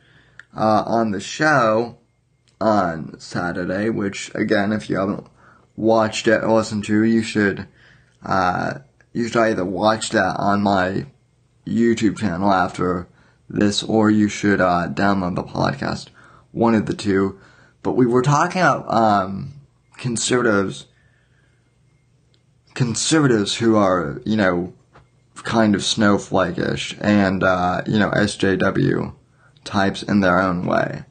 uh, 0.56 0.84
on 0.88 1.12
the 1.12 1.20
show 1.20 2.00
on 2.60 3.20
Saturday, 3.20 3.92
which 3.92 4.34
again, 4.34 4.72
if 4.72 4.90
you 4.90 4.98
haven't 4.98 5.28
watched 5.76 6.28
it 6.28 6.44
or 6.44 6.54
listened 6.54 6.86
to, 6.86 7.04
you 7.04 7.22
should, 7.22 7.68
uh, 8.24 8.80
you 9.14 9.28
should 9.28 9.38
either 9.38 9.66
watch 9.66 10.10
that 10.10 10.36
on 10.40 10.64
my 10.64 11.06
YouTube 11.68 12.18
channel 12.18 12.52
after 12.52 13.08
this, 13.48 13.84
or 13.84 14.10
you 14.10 14.28
should, 14.30 14.60
uh, 14.60 14.88
download 14.90 15.36
the 15.36 15.44
podcast. 15.44 16.08
One 16.52 16.74
of 16.74 16.88
the 16.88 16.96
two. 16.96 17.40
But 17.84 17.94
we 17.94 18.08
were 18.08 18.24
talking 18.24 18.62
about, 18.62 18.92
um, 18.92 19.54
conservatives, 19.98 20.86
conservatives 22.74 23.56
who 23.56 23.76
are, 23.76 24.22
you 24.26 24.36
know, 24.36 24.74
kind 25.44 25.76
of 25.76 25.84
snowflake-ish 25.84 26.96
and, 27.00 27.44
uh, 27.44 27.82
you 27.88 28.00
know, 28.00 28.10
SJW 28.12 29.14
types 29.64 30.04
in 30.04 30.20
their 30.20 30.40
own 30.42 30.66
way. 30.66 31.04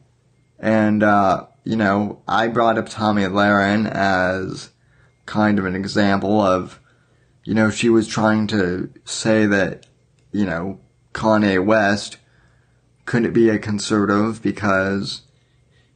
And, 0.59 1.03
uh, 1.03 1.47
you 1.65 1.77
know, 1.77 2.23
I 2.29 2.49
brought 2.49 2.79
up 2.79 2.89
Tomi 2.89 3.23
Lahren 3.23 3.91
as 3.91 4.71
kind 5.27 5.59
of 5.59 5.65
an 5.65 5.75
example 5.75 6.41
of, 6.41 6.81
you 7.45 7.55
know, 7.55 7.71
she 7.71 7.89
was 7.89 8.07
trying 8.09 8.47
to 8.49 8.91
say 9.05 9.47
that, 9.47 9.87
you 10.33 10.45
know, 10.45 10.81
Kanye 11.13 11.65
West 11.65 12.19
couldn't 13.05 13.33
be 13.33 13.49
a 13.49 13.59
conservative 13.59 14.43
because, 14.43 15.23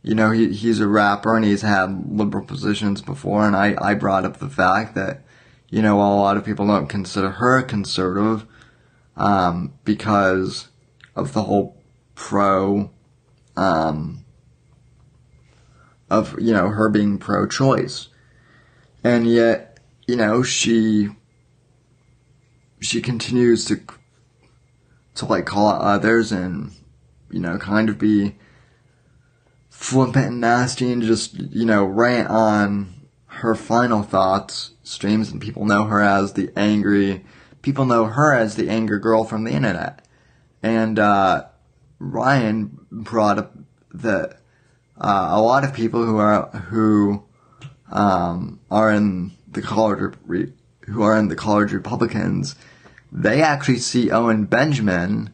you 0.02 0.14
know, 0.14 0.30
he, 0.30 0.52
he's 0.52 0.80
a 0.80 0.88
rapper 0.88 1.36
and 1.36 1.44
he's 1.44 1.62
had 1.62 2.10
liberal 2.10 2.44
positions 2.44 3.02
before. 3.02 3.46
And 3.46 3.54
I, 3.54 3.76
I 3.80 3.94
brought 3.94 4.24
up 4.24 4.38
the 4.38 4.48
fact 4.48 4.94
that, 4.94 5.22
you 5.68 5.82
know, 5.82 5.98
a 5.98 6.02
lot 6.16 6.36
of 6.36 6.44
people 6.44 6.66
don't 6.66 6.88
consider 6.88 7.32
her 7.32 7.62
conservative, 7.62 8.46
um, 9.16 9.74
because 9.84 10.68
of 11.14 11.32
the 11.34 11.42
whole 11.42 11.76
pro, 12.14 12.90
um, 13.56 14.24
of, 16.08 16.34
you 16.40 16.52
know, 16.52 16.68
her 16.68 16.88
being 16.88 17.18
pro 17.18 17.46
choice. 17.46 18.08
And 19.04 19.26
yet, 19.26 19.78
you 20.06 20.16
know, 20.16 20.42
she, 20.42 21.10
she 22.80 23.02
continues 23.02 23.66
to, 23.66 23.80
to 25.16 25.26
like 25.26 25.44
call 25.44 25.68
out 25.68 25.82
others 25.82 26.32
and, 26.32 26.72
you 27.30 27.38
know, 27.38 27.58
kind 27.58 27.88
of 27.88 27.98
be 27.98 28.36
flippant 29.80 30.26
and 30.26 30.40
nasty 30.42 30.92
and 30.92 31.02
just, 31.02 31.34
you 31.34 31.64
know, 31.64 31.82
rant 31.82 32.28
on 32.28 32.92
her 33.24 33.54
final 33.54 34.02
thoughts 34.02 34.72
streams 34.82 35.30
and 35.30 35.40
people 35.40 35.64
know 35.64 35.84
her 35.84 36.02
as 36.02 36.34
the 36.34 36.50
angry, 36.54 37.24
people 37.62 37.86
know 37.86 38.04
her 38.04 38.34
as 38.34 38.56
the 38.56 38.68
angry 38.68 39.00
girl 39.00 39.24
from 39.24 39.44
the 39.44 39.52
internet. 39.52 40.06
And, 40.62 40.98
uh, 40.98 41.46
Ryan 41.98 42.78
brought 42.92 43.38
up 43.38 43.56
that, 43.94 44.42
uh, 45.00 45.28
a 45.30 45.40
lot 45.40 45.64
of 45.64 45.72
people 45.72 46.04
who 46.04 46.18
are, 46.18 46.48
who, 46.68 47.24
um, 47.90 48.60
are 48.70 48.92
in 48.92 49.30
the 49.50 49.62
college, 49.62 50.14
who 50.80 51.02
are 51.02 51.16
in 51.16 51.28
the 51.28 51.36
college 51.36 51.72
Republicans, 51.72 52.54
they 53.10 53.40
actually 53.40 53.78
see 53.78 54.10
Owen 54.10 54.44
Benjamin 54.44 55.30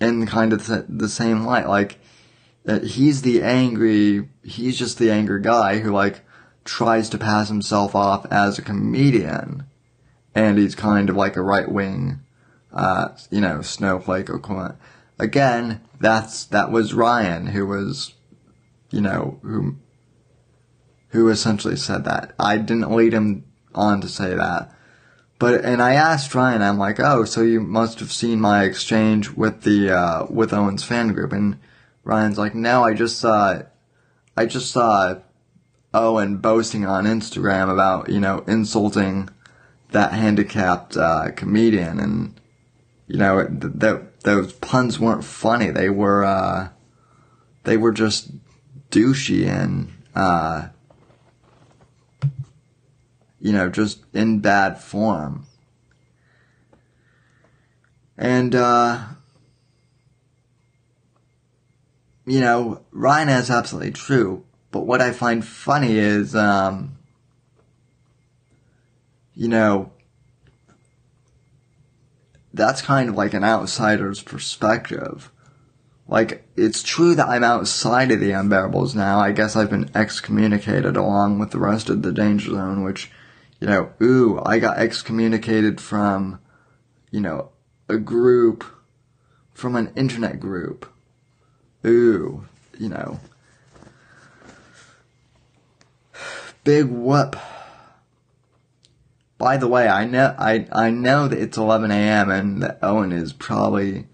in 0.00 0.24
kind 0.24 0.54
of 0.54 0.66
the, 0.66 0.86
the 0.88 1.10
same 1.10 1.44
light. 1.44 1.68
Like, 1.68 1.98
uh, 2.66 2.80
he's 2.80 3.22
the 3.22 3.42
angry, 3.42 4.28
he's 4.44 4.78
just 4.78 4.98
the 4.98 5.10
angry 5.10 5.40
guy 5.42 5.78
who 5.78 5.90
like 5.90 6.20
tries 6.64 7.08
to 7.10 7.18
pass 7.18 7.48
himself 7.48 7.94
off 7.94 8.26
as 8.30 8.58
a 8.58 8.62
comedian. 8.62 9.64
And 10.34 10.58
he's 10.58 10.74
kind 10.74 11.10
of 11.10 11.16
like 11.16 11.36
a 11.36 11.42
right 11.42 11.70
wing, 11.70 12.20
uh, 12.72 13.08
you 13.30 13.40
know, 13.40 13.62
snowflake 13.62 14.30
or 14.30 14.76
Again, 15.18 15.80
that's, 16.00 16.44
that 16.46 16.70
was 16.70 16.94
Ryan 16.94 17.48
who 17.48 17.66
was, 17.66 18.14
you 18.90 19.00
know, 19.00 19.38
who, 19.42 19.76
who 21.08 21.28
essentially 21.28 21.76
said 21.76 22.04
that. 22.04 22.32
I 22.38 22.56
didn't 22.56 22.90
lead 22.90 23.12
him 23.12 23.44
on 23.74 24.00
to 24.00 24.08
say 24.08 24.34
that. 24.34 24.74
But, 25.38 25.64
and 25.64 25.82
I 25.82 25.94
asked 25.94 26.34
Ryan, 26.34 26.62
I'm 26.62 26.78
like, 26.78 26.98
oh, 27.00 27.24
so 27.24 27.42
you 27.42 27.60
must 27.60 27.98
have 27.98 28.12
seen 28.12 28.40
my 28.40 28.64
exchange 28.64 29.30
with 29.30 29.62
the, 29.62 29.90
uh, 29.90 30.26
with 30.30 30.52
Owen's 30.52 30.84
fan 30.84 31.12
group. 31.12 31.32
And 31.32 31.58
Ryan's 32.04 32.38
like, 32.38 32.54
no, 32.54 32.84
I 32.84 32.94
just 32.94 33.18
saw, 33.18 33.62
I 34.36 34.46
just 34.46 34.70
saw 34.70 35.16
Owen 35.94 36.38
boasting 36.38 36.86
on 36.86 37.04
Instagram 37.04 37.70
about, 37.72 38.08
you 38.08 38.18
know, 38.20 38.44
insulting 38.46 39.28
that 39.90 40.12
handicapped, 40.12 40.96
uh, 40.96 41.30
comedian. 41.36 42.00
And, 42.00 42.40
you 43.06 43.18
know, 43.18 43.46
th- 43.46 43.78
th- 43.78 44.00
those 44.24 44.52
puns 44.54 44.98
weren't 44.98 45.24
funny. 45.24 45.70
They 45.70 45.90
were, 45.90 46.24
uh, 46.24 46.70
they 47.64 47.76
were 47.76 47.92
just 47.92 48.30
douchey 48.90 49.46
and, 49.46 49.92
uh, 50.14 50.68
you 53.40 53.52
know, 53.52 53.68
just 53.68 54.00
in 54.12 54.40
bad 54.40 54.80
form. 54.80 55.46
And, 58.16 58.54
uh, 58.54 59.04
you 62.24 62.40
know, 62.40 62.82
Ryan 62.92 63.28
is 63.28 63.50
absolutely 63.50 63.92
true. 63.92 64.44
But 64.70 64.86
what 64.86 65.02
I 65.02 65.12
find 65.12 65.44
funny 65.44 65.98
is, 65.98 66.34
um, 66.34 66.96
you 69.34 69.48
know, 69.48 69.92
that's 72.54 72.82
kind 72.82 73.08
of 73.08 73.14
like 73.14 73.34
an 73.34 73.44
outsider's 73.44 74.22
perspective. 74.22 75.30
Like, 76.08 76.46
it's 76.56 76.82
true 76.82 77.14
that 77.14 77.28
I'm 77.28 77.44
outside 77.44 78.10
of 78.10 78.20
the 78.20 78.30
unbearables 78.30 78.94
now. 78.94 79.18
I 79.20 79.32
guess 79.32 79.56
I've 79.56 79.70
been 79.70 79.90
excommunicated 79.94 80.96
along 80.96 81.38
with 81.38 81.50
the 81.50 81.58
rest 81.58 81.88
of 81.88 82.02
the 82.02 82.12
danger 82.12 82.50
zone, 82.50 82.82
which, 82.82 83.10
you 83.60 83.66
know, 83.66 83.92
ooh, 84.02 84.42
I 84.44 84.58
got 84.58 84.78
excommunicated 84.78 85.80
from, 85.80 86.40
you 87.10 87.20
know, 87.20 87.50
a 87.88 87.98
group, 87.98 88.64
from 89.54 89.76
an 89.76 89.92
internet 89.96 90.40
group 90.40 90.91
Ooh, 91.84 92.44
you 92.78 92.88
know. 92.88 93.20
Big 96.64 96.86
whoop. 96.86 97.36
By 99.36 99.56
the 99.56 99.66
way, 99.66 99.88
I 99.88 100.04
know 100.04 100.34
I 100.38 100.68
I 100.70 100.90
know 100.90 101.26
that 101.26 101.38
it's 101.38 101.56
11 101.56 101.90
a.m. 101.90 102.30
and 102.30 102.62
that 102.62 102.78
Owen 102.82 103.10
is 103.10 103.32
probably 103.32 104.06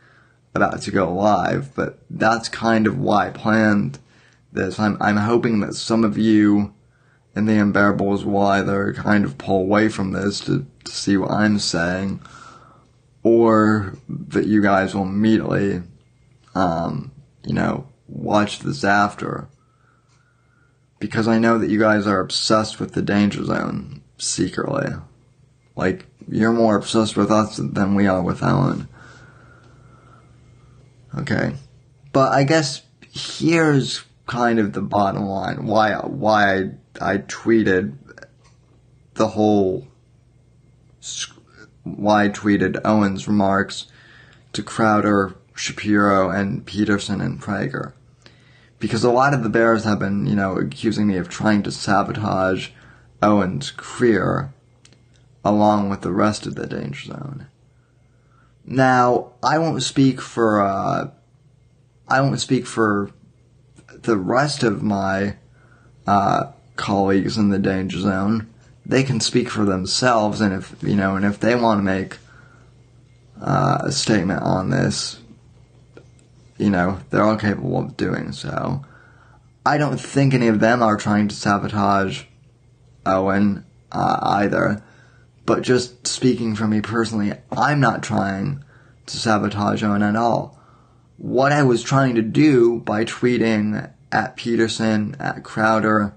about 0.55 0.81
to 0.83 0.91
go 0.91 1.13
live, 1.13 1.75
but 1.75 1.99
that's 2.09 2.49
kind 2.49 2.87
of 2.87 2.99
why 2.99 3.29
I 3.29 3.31
planned 3.31 3.99
this. 4.51 4.81
I'm 4.81 4.97
I'm 5.01 5.19
hoping 5.19 5.61
that 5.61 5.75
some 5.75 6.05
of 6.05 6.17
you 6.17 6.73
in 7.37 7.45
the 7.45 7.53
unbearables 7.53 8.25
will 8.25 8.41
either 8.41 8.95
kind 8.95 9.27
of 9.27 9.37
pull 9.37 9.61
away 9.61 9.91
from 9.91 10.13
this 10.13 10.41
to, 10.41 10.67
to 10.85 10.91
see 10.91 11.19
what 11.19 11.31
I'm 11.31 11.59
saying, 11.59 12.21
or 13.23 13.95
that 14.09 14.47
you 14.47 14.63
guys 14.63 14.95
will 14.95 15.03
immediately 15.03 15.83
um, 16.55 17.13
you 17.45 17.55
know, 17.55 17.89
watch 18.09 18.61
this 18.61 18.85
after. 18.85 19.49
Because 20.99 21.29
I 21.29 21.39
know 21.39 21.59
that 21.59 21.71
you 21.71 21.79
guys 21.79 22.07
are 22.07 22.21
obsessed 22.21 22.81
with 22.81 22.93
the 22.93 23.03
danger 23.03 23.45
zone 23.45 24.03
secretly. 24.19 24.89
Like, 25.77 26.07
you're 26.29 26.53
more 26.53 26.77
obsessed 26.77 27.17
with 27.17 27.31
us 27.31 27.57
than 27.57 27.95
we 27.95 28.07
are 28.07 28.23
with 28.23 28.43
Ellen. 28.43 28.89
Okay. 31.17 31.55
But 32.13 32.33
I 32.33 32.43
guess 32.43 32.83
here's 33.13 34.05
kind 34.27 34.59
of 34.59 34.73
the 34.73 34.83
bottom 34.83 35.23
line. 35.23 35.67
Why, 35.67 35.95
why 35.95 36.55
I, 36.55 36.71
I 37.01 37.19
tweeted 37.19 37.97
the 39.15 39.29
whole, 39.29 39.87
why 41.85 42.25
I 42.25 42.29
tweeted 42.29 42.81
Owen's 42.85 43.29
remarks 43.29 43.87
to 44.53 44.63
Crowder 44.63 45.35
Shapiro 45.59 46.31
and 46.31 46.65
Peterson 46.65 47.21
and 47.21 47.41
Prager. 47.41 47.93
Because 48.79 49.03
a 49.03 49.11
lot 49.11 49.35
of 49.35 49.43
the 49.43 49.49
Bears 49.49 49.85
have 49.85 49.99
been, 49.99 50.27
you 50.27 50.37
know, 50.37 50.57
accusing 50.57 51.09
me 51.09 51.17
of 51.17 51.29
trying 51.29 51.63
to 51.65 51.73
sabotage 51.73 52.71
Owen's 53.21 53.73
career 53.73 54.53
along 55.45 55.91
with 55.91 56.03
the 56.03 56.13
rest 56.13 56.47
of 56.47 56.55
the 56.55 56.67
danger 56.67 57.07
zone. 57.07 57.47
Now, 58.65 59.33
I 59.43 59.59
won't 59.59 59.83
speak 59.83 60.21
for, 60.21 60.63
uh, 60.63 61.11
I 62.07 62.21
won't 62.21 62.41
speak 62.41 62.67
for 62.67 63.11
the 63.91 64.17
rest 64.17 64.63
of 64.63 64.83
my, 64.83 65.37
uh, 66.07 66.53
colleagues 66.77 67.37
in 67.37 67.49
the 67.49 67.59
danger 67.59 67.99
zone. 67.99 68.49
They 68.87 69.03
can 69.03 69.21
speak 69.21 69.49
for 69.49 69.65
themselves, 69.65 70.41
and 70.41 70.55
if, 70.55 70.77
you 70.83 70.95
know, 70.95 71.17
and 71.17 71.25
if 71.25 71.41
they 71.41 71.55
want 71.55 71.79
to 71.81 71.83
make, 71.83 72.19
uh, 73.41 73.79
a 73.85 73.93
statement 73.93 74.43
on 74.43 74.71
this, 74.71 75.19
you 76.59 76.71
know, 76.71 77.01
they're 77.11 77.23
all 77.23 77.37
capable 77.37 77.79
of 77.79 77.97
doing 77.97 78.33
so. 78.33 78.85
I 79.65 79.79
don't 79.79 80.01
think 80.01 80.35
any 80.35 80.49
of 80.49 80.61
them 80.61 80.83
are 80.83 80.97
trying 80.97 81.29
to 81.29 81.35
sabotage 81.35 82.25
Owen 83.07 83.65
uh, 83.93 84.19
either. 84.23 84.83
But 85.47 85.63
just 85.63 86.07
speaking 86.07 86.55
for 86.55 86.67
me 86.67 86.81
personally, 86.81 87.33
I'm 87.51 87.81
not 87.81 88.03
trying 88.03 88.65
to 89.07 89.17
sabotage 89.17 89.83
Owen 89.83 90.03
at 90.03 90.17
all. 90.17 90.59
What 91.17 91.53
I 91.53 91.63
was 91.63 91.83
trying 91.83 92.17
to 92.17 92.23
do 92.23 92.81
by 92.81 93.05
tweeting 93.05 93.91
at 94.13 94.37
Peterson, 94.37 95.17
at 95.19 95.45
Crowder, 95.45 96.15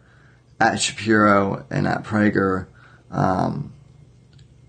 at 0.60 0.80
Shapiro, 0.80 1.66
and 1.70 1.88
at 1.88 2.04
Prager, 2.04 2.68
um, 3.10 3.74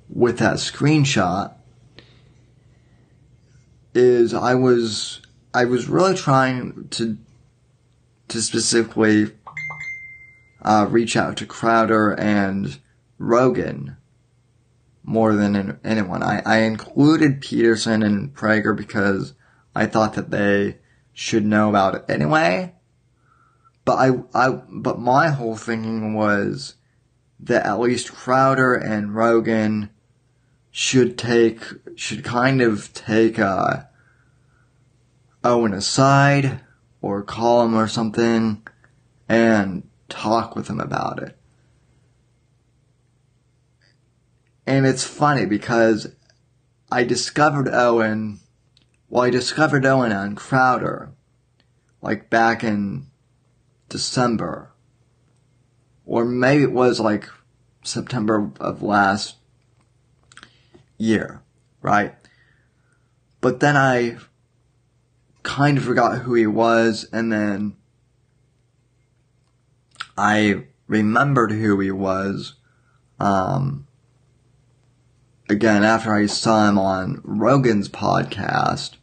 with 0.09 0.39
that 0.39 0.57
screenshot, 0.57 1.55
is 3.95 4.33
I 4.33 4.55
was 4.55 5.22
I 5.55 5.65
was 5.65 5.89
really 5.89 6.15
trying 6.15 6.89
to 6.91 7.19
to 8.29 8.41
specifically 8.41 9.33
uh, 10.63 10.87
reach 10.89 11.17
out 11.17 11.37
to 11.37 11.47
Crowder 11.47 12.13
and 12.13 12.79
Rogan 13.19 13.97
more 15.05 15.35
than 15.35 15.79
anyone. 15.85 16.23
I, 16.23 16.43
I 16.47 16.59
included 16.59 17.43
Peterson 17.43 18.03
and 18.03 18.35
Prager 18.35 18.75
because 18.75 19.35
I 19.75 19.87
thought 19.87 20.15
that 20.15 20.31
they 20.31 20.79
should 21.13 21.45
know 21.45 21.69
about 21.69 21.95
it 21.95 22.05
anyway. 22.09 22.75
But 23.85 23.97
I, 23.97 24.23
I, 24.33 24.51
but 24.71 25.01
my 25.01 25.29
whole 25.29 25.57
thinking 25.57 26.15
was 26.15 26.77
that 27.41 27.67
at 27.67 27.81
least 27.81 28.13
Crowder 28.13 28.75
and 28.75 29.15
Rogan 29.15 29.91
should 30.71 31.19
take, 31.19 31.63
should 31.97 32.23
kind 32.25 32.63
of 32.63 32.95
take, 32.95 33.39
Oh, 35.45 35.61
Owen 35.61 35.75
aside 35.75 36.61
or 37.01 37.23
call 37.23 37.65
him 37.65 37.75
or 37.75 37.89
something 37.89 38.67
and 39.29 39.89
talk 40.09 40.55
with 40.55 40.69
him 40.69 40.81
about 40.81 41.23
it. 41.23 41.37
And 44.67 44.87
it's 44.87 45.05
funny 45.05 45.47
because 45.47 46.15
I 46.91 47.03
discovered 47.03 47.69
Owen, 47.69 48.39
well, 49.09 49.25
I 49.25 49.31
discovered 49.31 49.85
Owen 49.85 50.13
on 50.13 50.37
Crowder, 50.37 51.11
like 52.01 52.31
back 52.31 52.63
in 52.63 53.09
December. 53.89 54.71
Or 56.07 56.25
maybe 56.25 56.63
it 56.63 56.73
was 56.73 57.01
like 57.01 57.29
September 57.83 58.53
of 58.61 58.83
last 58.83 59.37
year, 60.99 61.43
right? 61.81 62.15
But 63.41 63.59
then 63.59 63.77
I 63.77 64.19
kind 65.43 65.79
of 65.79 65.85
forgot 65.85 66.21
who 66.21 66.35
he 66.35 66.47
was, 66.47 67.09
and 67.13 67.33
then 67.33 67.77
I 70.17 70.65
remembered 70.87 71.53
who 71.53 71.81
he 71.81 71.91
was. 71.91 72.55
Um, 73.19 73.87
again, 75.49 75.85
after 75.85 76.15
I 76.15 76.27
saw 76.27 76.69
him 76.69 76.79
on 76.79 77.21
Rogan's 77.25 77.89
podcast, 77.89 78.97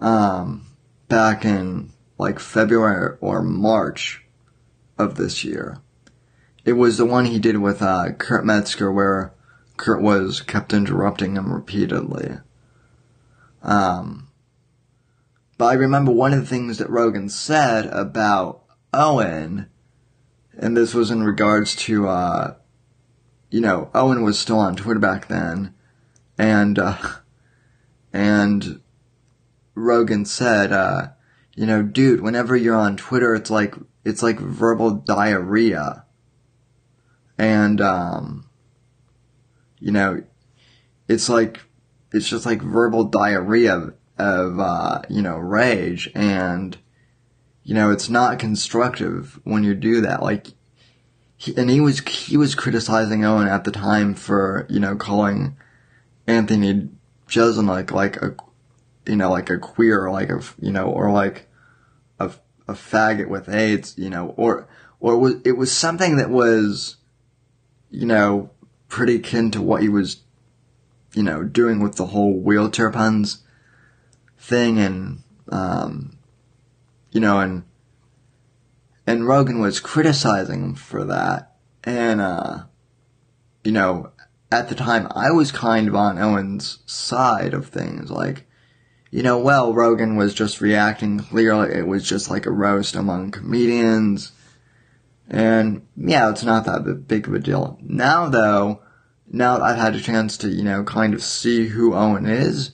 um, 0.00 0.66
back 1.08 1.44
in 1.44 1.92
like 2.18 2.38
February 2.38 3.16
or 3.20 3.42
March 3.42 4.24
of 4.98 5.16
this 5.16 5.44
year. 5.44 5.78
It 6.64 6.74
was 6.74 6.98
the 6.98 7.06
one 7.06 7.24
he 7.24 7.38
did 7.38 7.58
with 7.58 7.82
uh, 7.82 8.12
Kurt 8.12 8.44
Metzger 8.44 8.92
where 8.92 9.32
Kurt 9.76 10.02
was 10.02 10.42
kept 10.42 10.74
interrupting 10.74 11.36
him 11.36 11.52
repeatedly. 11.52 12.38
Um, 13.62 14.28
but 15.60 15.66
I 15.66 15.74
remember 15.74 16.10
one 16.10 16.32
of 16.32 16.40
the 16.40 16.46
things 16.46 16.78
that 16.78 16.88
Rogan 16.88 17.28
said 17.28 17.84
about 17.88 18.62
Owen, 18.94 19.68
and 20.56 20.74
this 20.74 20.94
was 20.94 21.10
in 21.10 21.22
regards 21.22 21.76
to, 21.76 22.08
uh, 22.08 22.54
you 23.50 23.60
know, 23.60 23.90
Owen 23.94 24.22
was 24.22 24.38
still 24.38 24.58
on 24.58 24.74
Twitter 24.74 25.00
back 25.00 25.28
then, 25.28 25.74
and, 26.38 26.78
uh, 26.78 26.96
and 28.10 28.80
Rogan 29.74 30.24
said, 30.24 30.72
uh, 30.72 31.08
you 31.54 31.66
know, 31.66 31.82
dude, 31.82 32.22
whenever 32.22 32.56
you're 32.56 32.74
on 32.74 32.96
Twitter, 32.96 33.34
it's 33.34 33.50
like, 33.50 33.74
it's 34.02 34.22
like 34.22 34.40
verbal 34.40 34.92
diarrhea. 34.92 36.06
And, 37.36 37.82
um, 37.82 38.48
you 39.78 39.92
know, 39.92 40.22
it's 41.06 41.28
like, 41.28 41.60
it's 42.14 42.30
just 42.30 42.46
like 42.46 42.62
verbal 42.62 43.04
diarrhea 43.04 43.92
of, 44.20 44.60
uh, 44.60 45.00
you 45.08 45.22
know, 45.22 45.38
rage 45.38 46.10
and, 46.14 46.76
you 47.64 47.74
know, 47.74 47.90
it's 47.90 48.10
not 48.10 48.38
constructive 48.38 49.40
when 49.44 49.64
you 49.64 49.74
do 49.74 50.02
that. 50.02 50.22
Like, 50.22 50.48
he, 51.36 51.56
and 51.56 51.70
he 51.70 51.80
was, 51.80 52.00
he 52.00 52.36
was 52.36 52.54
criticizing 52.54 53.24
Owen 53.24 53.48
at 53.48 53.64
the 53.64 53.70
time 53.70 54.14
for, 54.14 54.66
you 54.68 54.78
know, 54.78 54.94
calling 54.94 55.56
Anthony 56.26 56.90
Jeselnik 57.28 57.90
like 57.90 58.16
a, 58.18 58.36
you 59.06 59.16
know, 59.16 59.30
like 59.30 59.48
a 59.48 59.58
queer, 59.58 60.10
like 60.10 60.28
a, 60.28 60.42
you 60.60 60.70
know, 60.70 60.90
or 60.90 61.10
like 61.10 61.48
a, 62.18 62.30
a 62.68 62.74
faggot 62.74 63.28
with 63.28 63.48
AIDS, 63.48 63.94
you 63.96 64.10
know, 64.10 64.34
or, 64.36 64.68
or 65.00 65.14
it 65.14 65.18
was, 65.18 65.34
it 65.46 65.52
was 65.52 65.72
something 65.72 66.16
that 66.16 66.28
was, 66.28 66.96
you 67.90 68.04
know, 68.04 68.50
pretty 68.88 69.16
akin 69.16 69.50
to 69.52 69.62
what 69.62 69.80
he 69.80 69.88
was, 69.88 70.18
you 71.14 71.22
know, 71.22 71.42
doing 71.42 71.82
with 71.82 71.96
the 71.96 72.06
whole 72.06 72.34
wheelchair 72.34 72.90
puns 72.90 73.42
thing 74.40 74.78
and, 74.78 75.22
um, 75.50 76.18
you 77.12 77.20
know, 77.20 77.40
and, 77.40 77.64
and 79.06 79.26
Rogan 79.26 79.60
was 79.60 79.80
criticizing 79.80 80.62
him 80.62 80.74
for 80.74 81.04
that. 81.04 81.56
And, 81.84 82.20
uh, 82.20 82.64
you 83.62 83.72
know, 83.72 84.12
at 84.50 84.68
the 84.68 84.74
time 84.74 85.08
I 85.14 85.30
was 85.30 85.52
kind 85.52 85.88
of 85.88 85.94
on 85.94 86.18
Owen's 86.18 86.78
side 86.86 87.54
of 87.54 87.68
things. 87.68 88.10
Like, 88.10 88.46
you 89.10 89.22
know, 89.22 89.38
well, 89.38 89.74
Rogan 89.74 90.16
was 90.16 90.34
just 90.34 90.60
reacting 90.60 91.18
clearly. 91.18 91.74
It 91.74 91.86
was 91.86 92.08
just 92.08 92.30
like 92.30 92.46
a 92.46 92.50
roast 92.50 92.94
among 92.94 93.32
comedians. 93.32 94.32
And 95.28 95.86
yeah, 95.96 96.30
it's 96.30 96.44
not 96.44 96.64
that 96.64 97.04
big 97.06 97.28
of 97.28 97.34
a 97.34 97.38
deal. 97.38 97.78
Now 97.82 98.28
though, 98.28 98.82
now 99.30 99.58
that 99.58 99.64
I've 99.64 99.78
had 99.78 99.94
a 99.94 100.00
chance 100.00 100.36
to, 100.38 100.48
you 100.48 100.64
know, 100.64 100.82
kind 100.82 101.14
of 101.14 101.22
see 101.22 101.68
who 101.68 101.94
Owen 101.94 102.26
is 102.26 102.72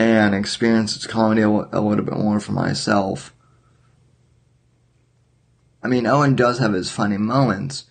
and 0.00 0.34
experience 0.34 0.96
its 0.96 1.06
comedy 1.06 1.42
a, 1.42 1.48
a 1.48 1.80
little 1.80 2.04
bit 2.04 2.16
more 2.16 2.40
for 2.40 2.52
myself. 2.52 3.34
I 5.82 5.88
mean, 5.88 6.06
Owen 6.06 6.34
does 6.34 6.58
have 6.58 6.72
his 6.72 6.90
funny 6.90 7.18
moments, 7.18 7.84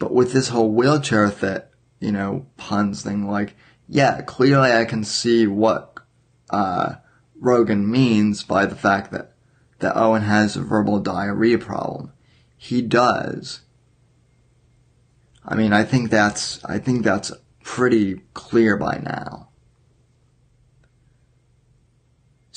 but 0.00 0.12
with 0.12 0.32
this 0.32 0.48
whole 0.48 0.72
wheelchair 0.72 1.30
that, 1.30 1.70
you 2.00 2.10
know, 2.10 2.46
puns 2.56 3.02
thing, 3.02 3.28
like, 3.28 3.54
yeah, 3.88 4.22
clearly 4.22 4.72
I 4.72 4.84
can 4.84 5.04
see 5.04 5.46
what, 5.46 6.00
uh, 6.50 6.96
Rogan 7.38 7.88
means 7.88 8.42
by 8.42 8.66
the 8.66 8.74
fact 8.74 9.12
that, 9.12 9.32
that 9.78 9.96
Owen 9.96 10.22
has 10.22 10.56
a 10.56 10.62
verbal 10.62 10.98
diarrhea 10.98 11.58
problem. 11.58 12.12
He 12.56 12.82
does. 12.82 13.60
I 15.44 15.54
mean, 15.54 15.72
I 15.72 15.84
think 15.84 16.10
that's, 16.10 16.64
I 16.64 16.78
think 16.78 17.04
that's 17.04 17.30
pretty 17.62 18.22
clear 18.34 18.76
by 18.76 18.98
now. 18.98 19.50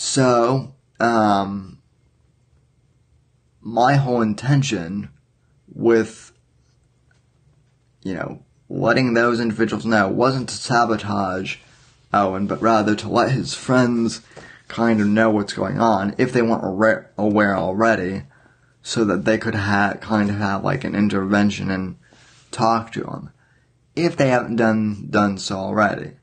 So, 0.01 0.75
um, 1.01 1.79
my 3.59 3.95
whole 3.95 4.21
intention 4.21 5.09
with, 5.67 6.31
you 8.01 8.13
know, 8.13 8.41
letting 8.69 9.13
those 9.13 9.41
individuals 9.41 9.85
know 9.85 10.07
wasn't 10.07 10.47
to 10.47 10.55
sabotage 10.55 11.57
Owen, 12.13 12.47
but 12.47 12.61
rather 12.61 12.95
to 12.95 13.09
let 13.09 13.31
his 13.31 13.53
friends 13.53 14.21
kind 14.69 15.01
of 15.01 15.07
know 15.07 15.31
what's 15.31 15.51
going 15.51 15.81
on 15.81 16.15
if 16.17 16.31
they 16.31 16.41
weren't 16.41 16.63
aware 17.17 17.57
already, 17.57 18.23
so 18.81 19.03
that 19.03 19.25
they 19.25 19.37
could 19.37 19.55
have 19.55 19.99
kind 19.99 20.29
of 20.29 20.37
have 20.37 20.63
like 20.63 20.85
an 20.85 20.95
intervention 20.95 21.69
and 21.69 21.97
talk 22.51 22.93
to 22.93 23.03
him 23.03 23.31
if 23.97 24.15
they 24.15 24.29
haven't 24.29 24.55
done 24.55 25.07
done 25.09 25.37
so 25.37 25.57
already. 25.57 26.13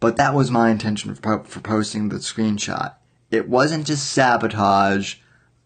But 0.00 0.16
that 0.16 0.34
was 0.34 0.50
my 0.50 0.70
intention 0.70 1.14
for, 1.14 1.44
for 1.44 1.60
posting 1.60 2.08
the 2.08 2.16
screenshot. 2.16 2.94
It 3.30 3.48
wasn't 3.48 3.86
to 3.88 3.96
sabotage 3.96 5.16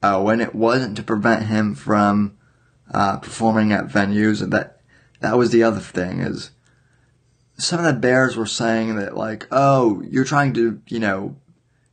Owen 0.02 0.40
It 0.40 0.54
wasn't 0.54 0.96
to 0.96 1.02
prevent 1.02 1.46
him 1.46 1.74
from 1.74 2.36
uh, 2.92 3.18
performing 3.18 3.72
at 3.72 3.86
venues. 3.86 4.42
and 4.42 4.52
That 4.52 4.80
that 5.20 5.38
was 5.38 5.50
the 5.50 5.62
other 5.62 5.80
thing 5.80 6.20
is 6.20 6.50
some 7.56 7.78
of 7.78 7.84
the 7.84 8.00
bears 8.00 8.36
were 8.36 8.46
saying 8.46 8.96
that 8.96 9.16
like, 9.16 9.46
oh, 9.52 10.02
you're 10.08 10.24
trying 10.24 10.52
to, 10.54 10.80
you 10.88 10.98
know, 10.98 11.36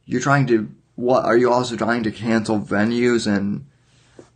you're 0.05 0.21
trying 0.21 0.47
to 0.47 0.71
what? 0.95 1.25
Are 1.25 1.37
you 1.37 1.51
also 1.51 1.75
trying 1.75 2.03
to 2.03 2.11
cancel 2.11 2.59
venues 2.59 3.27
and 3.27 3.65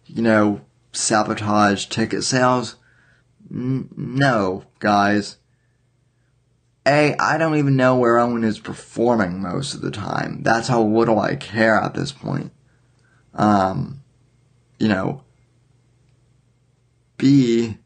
you 0.06 0.22
know 0.22 0.62
sabotage 0.92 1.88
ticket 1.88 2.24
sales? 2.24 2.76
N- 3.52 3.90
no, 3.98 4.66
guys. 4.80 5.38
A, 6.86 7.16
I 7.18 7.38
don't 7.38 7.58
even 7.58 7.76
know 7.78 7.96
where 7.96 8.20
Owen 8.20 8.44
is 8.44 8.60
performing 8.60 9.42
most 9.42 9.74
of 9.74 9.82
the 9.82 9.92
time. 9.92 10.44
That's 10.44 10.68
how 10.68 10.84
little 10.84 11.20
I 11.20 11.36
care 11.36 11.76
at 11.76 11.94
this 11.94 12.12
point. 12.12 12.52
Um, 13.34 14.02
you 14.80 14.90
know, 14.90 15.24
B, 17.18 17.78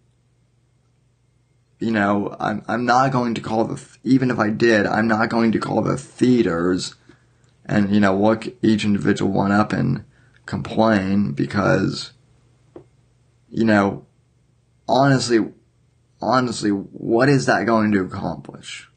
you 1.80 1.92
know, 1.92 2.36
I'm, 2.40 2.64
I'm 2.68 2.86
not 2.86 3.12
going 3.12 3.36
to 3.36 3.42
call 3.42 3.66
the, 3.66 3.82
even 4.04 4.32
if 4.32 4.40
I 4.40 4.50
did, 4.50 4.88
I'm 4.88 5.08
not 5.08 5.30
going 5.30 5.52
to 5.52 5.60
call 5.60 5.84
the 5.84 5.96
theaters 5.96 6.96
and, 7.66 7.94
you 7.94 8.00
know, 8.00 8.18
look 8.18 8.48
each 8.64 8.84
individual 8.84 9.32
one 9.32 9.52
up 9.52 9.74
and 9.74 10.04
complain 10.48 11.34
because, 11.34 12.14
you 13.50 13.64
know, 13.64 14.08
honestly, 14.88 15.54
honestly, 16.22 16.70
what 16.70 17.30
is 17.30 17.46
that 17.46 17.66
going 17.66 17.92
to 17.92 18.02
accomplish? 18.02 18.90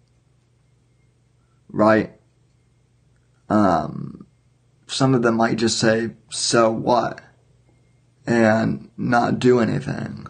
Right? 1.68 2.12
Um, 3.48 4.26
some 4.87 5.14
of 5.14 5.22
them 5.22 5.37
might 5.37 5.56
just 5.56 5.78
say, 5.78 6.11
so 6.30 6.70
what? 6.70 7.20
And 8.26 8.90
not 8.96 9.38
do 9.38 9.61
anything. 9.61 10.26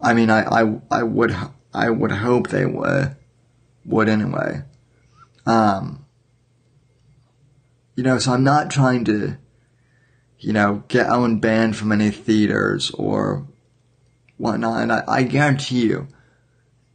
I 0.00 0.14
mean, 0.14 0.30
I, 0.30 0.62
I, 0.62 0.80
I 0.90 1.02
would, 1.02 1.36
I 1.74 1.90
would 1.90 2.12
hope 2.12 2.48
they 2.48 2.66
would, 2.66 3.16
would 3.84 4.08
anyway. 4.08 4.62
Um, 5.46 6.06
you 7.96 8.04
know, 8.04 8.18
so 8.18 8.32
I'm 8.32 8.44
not 8.44 8.70
trying 8.70 9.04
to, 9.06 9.36
you 10.38 10.52
know, 10.52 10.84
get 10.88 11.10
Owen 11.10 11.38
banned 11.38 11.76
from 11.76 11.92
any 11.92 12.10
theaters 12.10 12.90
or 12.92 13.46
whatnot. 14.40 14.82
And 14.82 14.92
I, 14.92 15.04
I 15.06 15.22
guarantee 15.22 15.86
you, 15.86 16.08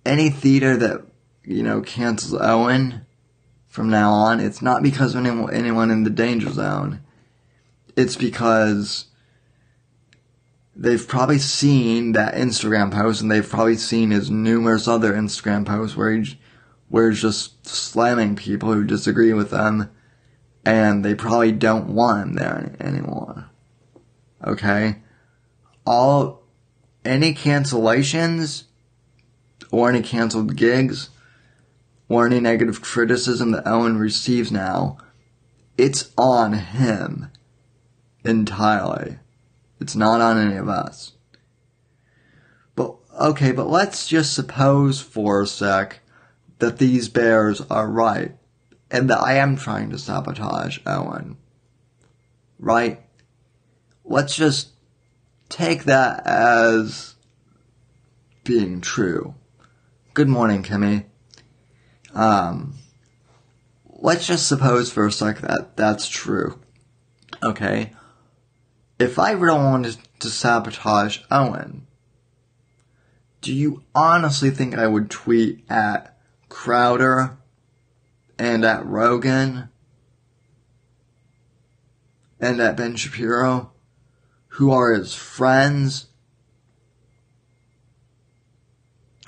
any 0.06 0.30
theater 0.30 0.76
that, 0.78 1.06
you 1.44 1.64
know, 1.64 1.82
cancels 1.82 2.40
Owen 2.42 3.06
from 3.68 3.90
now 3.90 4.12
on, 4.12 4.40
it's 4.40 4.62
not 4.62 4.84
because 4.84 5.16
of 5.16 5.26
anyone, 5.26 5.54
anyone 5.54 5.92
in 5.92 6.04
the 6.04 6.10
danger 6.10 6.52
zone. 6.52 7.02
It's 7.96 8.16
because 8.16 9.06
they've 10.76 11.08
probably 11.08 11.38
seen 11.38 12.14
that 12.14 12.34
Instagram 12.36 12.92
post 12.92 13.22
and 13.22 13.32
they've 13.32 13.48
probably 13.48 13.78
seen 13.78 14.12
his 14.12 14.30
numerous 14.30 14.88
other 14.88 15.14
Instagram 15.14 15.66
posts 15.66 15.96
where 15.96 16.12
he, 16.12 16.38
where 16.90 17.10
he's 17.10 17.22
just 17.22 17.66
slamming 17.66 18.36
people 18.36 18.74
who 18.74 18.84
disagree 18.84 19.34
with 19.34 19.52
them 19.52 19.90
and 20.66 21.06
they 21.06 21.14
probably 21.14 21.52
don't 21.52 21.90
want 21.90 22.30
him 22.30 22.34
there 22.34 22.76
anymore. 22.80 23.50
Okay? 24.46 24.98
All, 25.86 26.45
any 27.06 27.34
cancellations 27.34 28.63
or 29.72 29.89
any 29.89 30.02
canceled 30.02 30.56
gigs 30.56 31.10
or 32.10 32.26
any 32.26 32.39
negative 32.39 32.82
criticism 32.82 33.52
that 33.52 33.68
Owen 33.68 33.98
receives 33.98 34.52
now, 34.52 34.98
it's 35.78 36.12
on 36.18 36.54
him 36.54 37.30
entirely. 38.24 39.20
It's 39.80 39.96
not 39.96 40.22
on 40.22 40.38
any 40.38 40.56
of 40.56 40.70
us. 40.70 41.13
But, 42.76 42.96
okay, 43.20 43.52
but 43.52 43.68
let's 43.68 44.08
just 44.08 44.34
suppose 44.34 45.02
for 45.02 45.41
a 45.41 45.48
sec 45.48 46.00
that 46.60 46.78
these 46.78 47.10
bears 47.10 47.62
are 47.70 47.89
right 47.89 48.36
and 48.89 49.10
that 49.10 49.20
I 49.20 49.34
am 49.34 49.58
trying 49.58 49.89
to 49.89 49.98
sabotage 49.98 50.80
Owen. 50.86 51.38
Right? 52.60 53.02
Let's 54.06 54.36
just 54.36 54.70
take 55.56 55.86
that 55.86 56.28
as 56.28 57.15
being 58.44 58.82
true. 58.82 59.34
Good 60.13 60.28
morning, 60.28 60.63
Kimmy. 60.63 61.06
Um, 62.13 62.74
let's 63.86 64.28
just 64.28 64.50
suppose 64.50 64.91
for 64.91 65.08
a 65.08 65.12
sec 65.13 65.39
that 65.39 65.78
that's 65.78 66.10
true. 66.10 66.60
Okay? 67.41 67.94
If 69.00 69.18
I 69.18 69.32
really 69.32 69.60
wanted 69.60 69.98
to 70.20 70.30
sabotage 70.30 71.20
Owen, 71.32 71.88
do 73.39 73.54
you 73.54 73.82
honestly 73.96 74.50
think 74.50 74.78
I 74.78 74.88
would 74.88 75.10
tweet 75.10 75.63
at 75.70 76.18
Crowder 76.50 77.38
and 78.38 78.65
at 78.65 78.86
Rogan 78.86 79.70
and 82.41 82.60
at 82.60 82.76
Ben 82.76 82.98
Shapiro, 82.98 83.72
who 84.56 84.72
are 84.72 84.94
his 84.94 85.13
friends? 85.13 86.06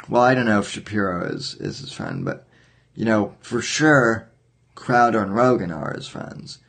Well, 0.07 0.21
I 0.21 0.33
don't 0.33 0.45
know 0.45 0.59
if 0.59 0.69
Shapiro 0.69 1.25
is, 1.25 1.55
is 1.55 1.79
his 1.79 1.91
friend, 1.91 2.23
but, 2.23 2.47
you 2.95 3.03
know, 3.03 3.35
for 3.41 3.61
sure, 3.61 4.29
Crowder 4.73 5.21
and 5.21 5.35
Rogan 5.35 5.69
are 5.69 5.93
his 5.93 6.07
friends. 6.07 6.59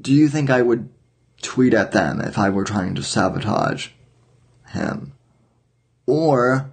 Do 0.00 0.12
you 0.12 0.28
think 0.28 0.48
I 0.48 0.62
would 0.62 0.90
tweet 1.40 1.74
at 1.74 1.90
them 1.90 2.20
if 2.20 2.38
I 2.38 2.50
were 2.50 2.62
trying 2.62 2.94
to 2.94 3.02
sabotage 3.02 3.88
him? 4.68 5.14
Or 6.06 6.70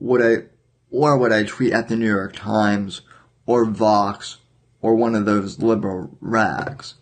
would 0.00 0.20
I, 0.20 0.46
or 0.90 1.16
would 1.16 1.32
I 1.32 1.44
tweet 1.44 1.72
at 1.72 1.88
the 1.88 1.96
New 1.96 2.08
York 2.08 2.34
Times 2.34 3.02
or 3.46 3.64
Vox 3.64 4.38
or 4.82 4.96
one 4.96 5.14
of 5.14 5.26
those 5.26 5.60
liberal 5.60 6.10
rags? 6.20 6.94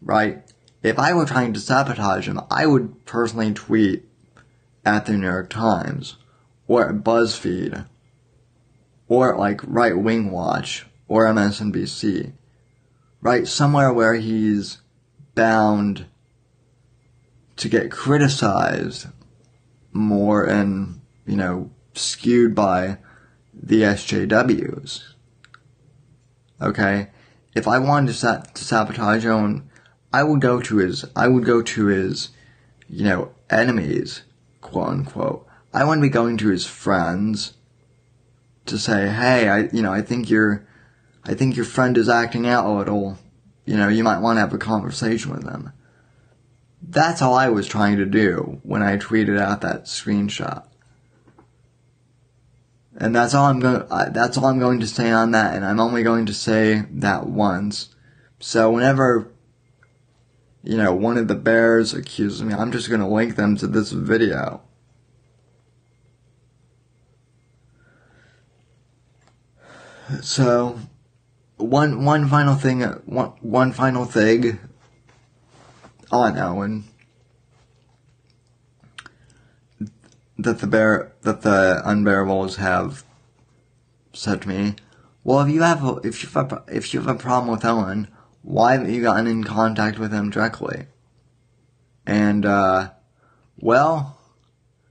Right? 0.00 0.51
If 0.82 0.98
I 0.98 1.12
were 1.12 1.26
trying 1.26 1.52
to 1.52 1.60
sabotage 1.60 2.26
him, 2.26 2.40
I 2.50 2.66
would 2.66 3.04
personally 3.04 3.52
tweet 3.52 4.04
at 4.84 5.06
the 5.06 5.12
New 5.12 5.26
York 5.26 5.48
Times 5.48 6.16
or 6.66 6.88
at 6.88 7.04
BuzzFeed 7.04 7.86
or 9.08 9.36
like 9.36 9.60
Right 9.64 9.96
Wing 9.96 10.30
Watch 10.30 10.86
or 11.06 11.26
MSNBC. 11.26 12.32
Right? 13.20 13.46
Somewhere 13.46 13.92
where 13.92 14.14
he's 14.14 14.78
bound 15.34 16.06
to 17.56 17.68
get 17.68 17.92
criticized 17.92 19.06
more 19.92 20.44
and, 20.44 21.00
you 21.26 21.36
know, 21.36 21.70
skewed 21.94 22.54
by 22.54 22.98
the 23.54 23.82
SJWs. 23.82 25.02
Okay? 26.60 27.08
If 27.54 27.68
I 27.68 27.78
wanted 27.78 28.08
to, 28.08 28.14
sa- 28.14 28.40
to 28.40 28.64
sabotage 28.64 29.26
Owen, 29.26 29.70
I 30.12 30.22
would 30.22 30.40
go 30.40 30.60
to 30.60 30.76
his, 30.76 31.04
I 31.16 31.28
would 31.28 31.44
go 31.44 31.62
to 31.62 31.86
his, 31.86 32.30
you 32.88 33.04
know, 33.04 33.32
enemies, 33.50 34.22
quote 34.60 34.88
unquote. 34.88 35.46
I 35.72 35.84
wouldn't 35.84 36.02
be 36.02 36.08
going 36.08 36.36
to 36.38 36.48
his 36.48 36.66
friends 36.66 37.54
to 38.66 38.78
say, 38.78 39.08
hey, 39.08 39.48
I, 39.48 39.58
you 39.72 39.82
know, 39.82 39.92
I 39.92 40.02
think 40.02 40.28
your, 40.28 40.66
I 41.24 41.34
think 41.34 41.56
your 41.56 41.64
friend 41.64 41.96
is 41.96 42.08
acting 42.08 42.46
out 42.46 42.66
a 42.66 42.72
little 42.72 43.18
you 43.64 43.76
know, 43.76 43.88
you 43.88 44.02
might 44.02 44.18
want 44.18 44.36
to 44.36 44.40
have 44.40 44.52
a 44.52 44.58
conversation 44.58 45.30
with 45.30 45.44
them. 45.44 45.72
That's 46.82 47.22
all 47.22 47.34
I 47.34 47.48
was 47.48 47.68
trying 47.68 47.98
to 47.98 48.06
do 48.06 48.60
when 48.64 48.82
I 48.82 48.96
tweeted 48.96 49.38
out 49.38 49.60
that 49.60 49.84
screenshot. 49.84 50.66
And 52.96 53.14
that's 53.14 53.34
all 53.34 53.46
I'm 53.46 53.60
going. 53.60 53.86
That's 54.12 54.36
all 54.36 54.46
I'm 54.46 54.58
going 54.58 54.80
to 54.80 54.86
say 54.86 55.10
on 55.10 55.30
that, 55.30 55.54
and 55.54 55.64
I'm 55.64 55.80
only 55.80 56.02
going 56.02 56.26
to 56.26 56.34
say 56.34 56.84
that 56.90 57.26
once. 57.26 57.94
So 58.38 58.70
whenever, 58.70 59.31
you 60.62 60.76
know, 60.76 60.94
one 60.94 61.18
of 61.18 61.28
the 61.28 61.34
bears 61.34 61.92
accuses 61.92 62.42
me, 62.42 62.54
I'm 62.54 62.72
just 62.72 62.88
going 62.88 63.00
to 63.00 63.06
link 63.06 63.36
them 63.36 63.56
to 63.56 63.66
this 63.66 63.92
video. 63.92 64.62
So 70.20 70.78
one 71.56 72.04
one 72.04 72.28
final 72.28 72.54
thing 72.54 72.82
one 73.06 73.32
one 73.40 73.72
final 73.72 74.04
thing 74.04 74.58
on 76.10 76.36
Owen 76.36 76.84
that 80.38 80.58
the 80.58 80.66
bear 80.66 81.12
that 81.22 81.42
the 81.42 81.80
unbearables 81.86 82.56
have 82.56 83.04
said 84.12 84.42
to 84.42 84.48
me. 84.48 84.74
Well, 85.24 85.40
if 85.40 85.54
you 85.54 85.62
have 85.62 85.84
a, 85.84 85.96
if 86.04 86.22
you 86.22 86.28
have 86.30 86.52
a, 86.52 86.62
if 86.68 86.92
you 86.92 87.00
have 87.00 87.08
a 87.08 87.18
problem 87.18 87.50
with 87.50 87.64
Owen, 87.64 88.08
why 88.42 88.72
haven't 88.72 88.92
you 88.92 89.02
gotten 89.02 89.26
in 89.26 89.44
contact 89.44 89.98
with 89.98 90.12
him 90.12 90.30
directly? 90.30 90.86
And 92.06 92.44
uh, 92.44 92.90
well, 93.58 94.18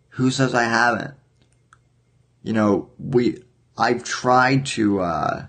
who 0.10 0.32
says 0.32 0.54
I 0.54 0.64
haven't? 0.64 1.14
You 2.44 2.54
know, 2.54 2.90
we 2.98 3.44
I've 3.78 4.04
tried 4.04 4.66
to 4.68 5.02
uh, 5.02 5.46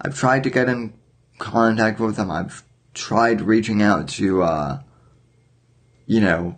I've 0.00 0.14
tried 0.14 0.44
to 0.44 0.50
get 0.50 0.68
in 0.68 0.94
contact 1.38 1.98
with 1.98 2.16
them. 2.16 2.30
I've 2.30 2.62
tried 2.94 3.40
reaching 3.40 3.82
out 3.82 4.08
to, 4.08 4.42
uh, 4.42 4.80
you 6.06 6.20
know, 6.20 6.56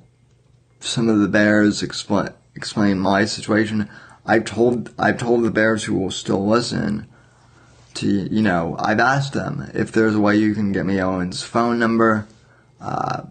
some 0.81 1.09
of 1.09 1.21
the 1.21 1.29
bears 1.29 1.83
explain 1.83 2.31
explain 2.55 2.99
my 2.99 3.25
situation. 3.25 3.89
I've 4.27 4.45
told 4.45 4.93
I've 4.99 5.19
told 5.19 5.45
the 5.45 5.51
bears 5.51 5.85
who 5.85 5.95
will 5.95 6.11
still 6.11 6.47
listen 6.47 7.10
to 7.95 8.07
you 8.07 8.43
know 8.43 8.77
I've 8.79 9.01
asked 9.01 9.33
them 9.33 9.71
if 9.75 9.93
there's 9.93 10.15
a 10.15 10.21
way 10.21 10.37
you 10.37 10.55
can 10.55 10.73
get 10.73 10.87
me 10.87 11.01
Owen's 11.01 11.43
phone 11.43 11.79
number. 11.79 12.27
Uh, 12.81 13.25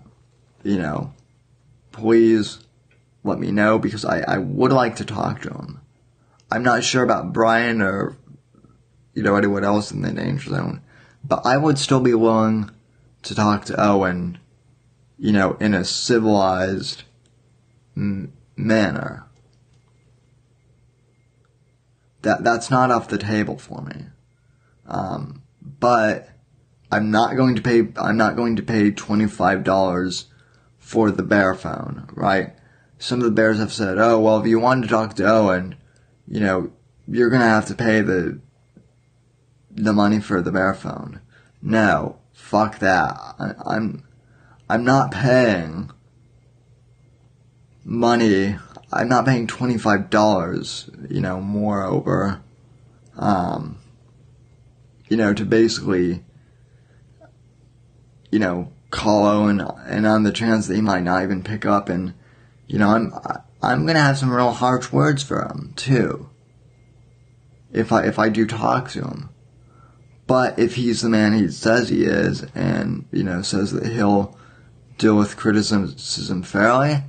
you 0.64 0.78
know, 0.78 1.14
please 1.92 2.60
let 3.24 3.40
me 3.40 3.52
know 3.52 3.80
because 3.80 4.06
I, 4.06 4.20
I 4.22 4.38
would 4.38 4.72
like 4.72 4.98
to 4.98 5.06
talk 5.06 5.42
to 5.42 5.50
him. 5.50 5.82
I'm 6.52 6.64
not 6.64 6.84
sure 6.84 7.04
about 7.04 7.34
Brian 7.34 7.82
or 7.82 8.16
you 9.20 9.24
know, 9.24 9.36
anyone 9.36 9.66
else 9.66 9.92
in 9.92 10.02
the 10.02 10.14
danger 10.14 10.50
zone. 10.50 10.82
But 11.26 11.46
I 11.46 11.58
would 11.58 11.78
still 11.78 12.00
be 12.00 12.14
willing 12.14 12.72
to 13.24 13.36
talk 13.36 13.66
to 13.66 13.82
Owen, 13.82 14.38
you 15.18 15.34
know, 15.34 15.58
in 15.60 15.74
a 15.74 15.84
civilized 15.84 17.04
m- 17.98 18.32
manner. 18.56 19.26
That 22.22 22.46
that's 22.46 22.70
not 22.70 22.92
off 22.92 23.10
the 23.10 23.18
table 23.18 23.58
for 23.58 23.82
me. 23.82 24.06
Um, 24.90 25.44
but 25.80 26.30
I'm 26.92 27.12
not 27.12 27.38
going 27.38 27.56
to 27.56 27.62
pay. 27.62 27.88
I'm 27.96 28.18
not 28.18 28.36
going 28.36 28.58
to 28.58 28.64
pay 28.64 28.92
twenty 28.92 29.28
five 29.28 29.64
dollars 29.64 30.26
for 30.78 31.12
the 31.12 31.24
bear 31.24 31.54
phone, 31.56 32.10
right? 32.14 32.54
Some 32.98 33.20
of 33.20 33.26
the 33.26 33.32
bears 33.32 33.60
have 33.60 33.72
said, 33.72 33.98
"Oh, 33.98 34.20
well, 34.20 34.42
if 34.42 34.48
you 34.48 34.60
want 34.60 34.84
to 34.84 34.90
talk 34.90 35.16
to 35.16 35.32
Owen, 35.32 35.76
you 36.28 36.42
know, 36.42 36.72
you're 37.08 37.30
gonna 37.30 37.46
have 37.46 37.68
to 37.68 37.76
pay 37.76 38.02
the 38.02 38.40
the 39.72 39.94
money 39.94 40.20
for 40.20 40.42
the 40.42 40.52
bear 40.52 40.74
phone. 40.74 41.22
No, 41.62 42.20
fuck 42.34 42.80
that. 42.80 43.18
I, 43.40 43.54
I'm, 43.66 44.04
I'm 44.70 44.84
not 44.84 45.12
paying 45.12 45.92
money. 47.84 48.58
I'm 48.92 49.08
not 49.08 49.26
paying 49.26 49.48
twenty 49.48 49.78
five 49.78 50.10
dollars. 50.10 50.90
You 51.10 51.22
know, 51.22 51.40
moreover, 51.40 52.42
um, 53.18 53.78
you 55.10 55.18
know, 55.18 55.34
to 55.34 55.44
basically, 55.44 56.24
you 58.32 58.40
know, 58.40 58.72
call 58.92 59.26
Owen, 59.26 59.60
and 59.60 60.08
on 60.08 60.24
the 60.24 60.32
chance 60.32 60.68
that 60.68 60.76
he 60.76 60.82
might 60.82 61.04
not 61.04 61.24
even 61.24 61.44
pick 61.44 61.66
up 61.66 61.90
and, 61.90 62.14
you 62.68 62.80
know, 62.80 62.90
I'm 62.90 63.14
I'm 63.62 63.86
gonna 63.86 64.00
have 64.00 64.18
some 64.18 64.32
real 64.32 64.52
harsh 64.52 64.92
words 64.92 65.22
for 65.22 65.42
him 65.42 65.74
too. 65.76 66.30
If 67.72 67.92
I 67.92 68.06
if 68.06 68.18
I 68.18 68.30
do 68.30 68.46
talk 68.48 68.90
to 68.92 69.02
him, 69.02 69.30
but 70.28 70.58
if 70.58 70.76
he's 70.76 71.02
the 71.02 71.10
man 71.10 71.34
he 71.34 71.50
says 71.50 71.90
he 71.90 72.04
is, 72.04 72.44
and 72.56 73.06
you 73.12 73.24
know 73.24 73.42
says 73.42 73.72
that 73.74 73.88
he'll 73.88 74.38
deal 74.98 75.18
with 75.18 75.38
criticism 75.38 76.44
fairly, 76.44 77.04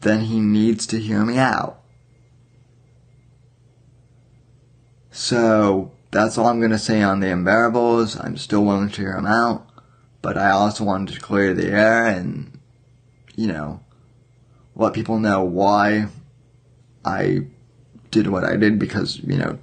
then 0.00 0.22
he 0.22 0.40
needs 0.40 0.86
to 0.88 0.98
hear 0.98 1.24
me 1.24 1.38
out. 1.38 1.80
So 5.10 5.92
that's 6.10 6.38
all 6.38 6.46
I'm 6.46 6.60
gonna 6.60 6.78
say 6.78 7.02
on 7.02 7.20
the 7.20 7.28
unbearables. 7.28 8.22
I'm 8.22 8.36
still 8.36 8.64
willing 8.64 8.88
to 8.90 9.00
hear 9.00 9.14
them 9.14 9.26
out, 9.26 9.66
but 10.22 10.36
I 10.36 10.50
also 10.50 10.84
wanted 10.84 11.14
to 11.14 11.20
clear 11.20 11.54
the 11.54 11.70
air 11.70 12.06
and, 12.06 12.58
you 13.36 13.46
know, 13.46 13.80
let 14.74 14.94
people 14.94 15.18
know 15.18 15.42
why 15.42 16.06
I 17.04 17.46
did 18.10 18.28
what 18.28 18.44
I 18.44 18.56
did 18.56 18.78
because, 18.78 19.18
you 19.20 19.36
know, 19.36 19.58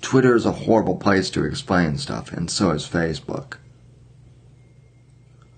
Twitter 0.00 0.34
is 0.34 0.46
a 0.46 0.52
horrible 0.52 0.96
place 0.96 1.28
to 1.30 1.44
explain 1.44 1.98
stuff, 1.98 2.32
and 2.32 2.50
so 2.50 2.70
is 2.70 2.88
Facebook. 2.88 3.56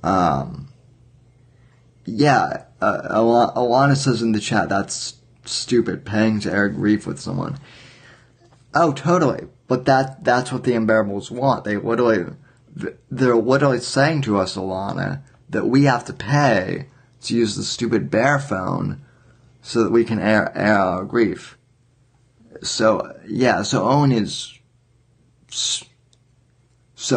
Um, 0.02 0.68
yeah, 2.04 2.64
uh, 2.80 3.02
Alana 3.10 3.96
says 3.96 4.22
in 4.22 4.32
the 4.32 4.40
chat 4.40 4.68
that's 4.68 5.14
stupid, 5.44 6.04
paying 6.04 6.40
to 6.40 6.52
air 6.52 6.68
grief 6.68 7.06
with 7.06 7.20
someone. 7.20 7.58
Oh, 8.74 8.92
totally. 8.92 9.46
But 9.72 9.86
that 9.86 10.22
that's 10.22 10.52
what 10.52 10.64
the 10.64 10.72
unbearables 10.72 11.30
want. 11.30 11.64
They 11.64 11.78
literally, 11.78 12.26
they're 13.10 13.34
literally 13.34 13.80
saying 13.80 14.20
to 14.22 14.36
us, 14.36 14.54
Alana, 14.54 15.22
that 15.48 15.66
we 15.66 15.84
have 15.84 16.04
to 16.04 16.12
pay 16.12 16.88
to 17.22 17.34
use 17.34 17.56
the 17.56 17.64
stupid 17.64 18.10
bear 18.10 18.38
phone 18.38 19.00
so 19.62 19.82
that 19.82 19.90
we 19.90 20.04
can 20.04 20.18
air, 20.18 20.52
air 20.54 20.78
our 20.78 21.04
grief. 21.06 21.56
So, 22.62 23.18
yeah, 23.26 23.62
so 23.62 23.88
Owen 23.88 24.12
is, 24.12 24.58
so 25.48 25.86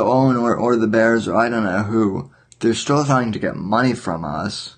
Owen 0.08 0.38
or, 0.38 0.56
or 0.56 0.78
the 0.78 0.88
Bears 0.88 1.28
or 1.28 1.36
I 1.36 1.50
don't 1.50 1.66
know 1.66 1.84
who, 1.84 2.32
they're 2.62 2.74
still 2.74 3.04
trying 3.04 3.34
to 3.34 3.40
get 3.40 3.58
money 3.58 3.94
from 3.94 4.24
us. 4.24 4.78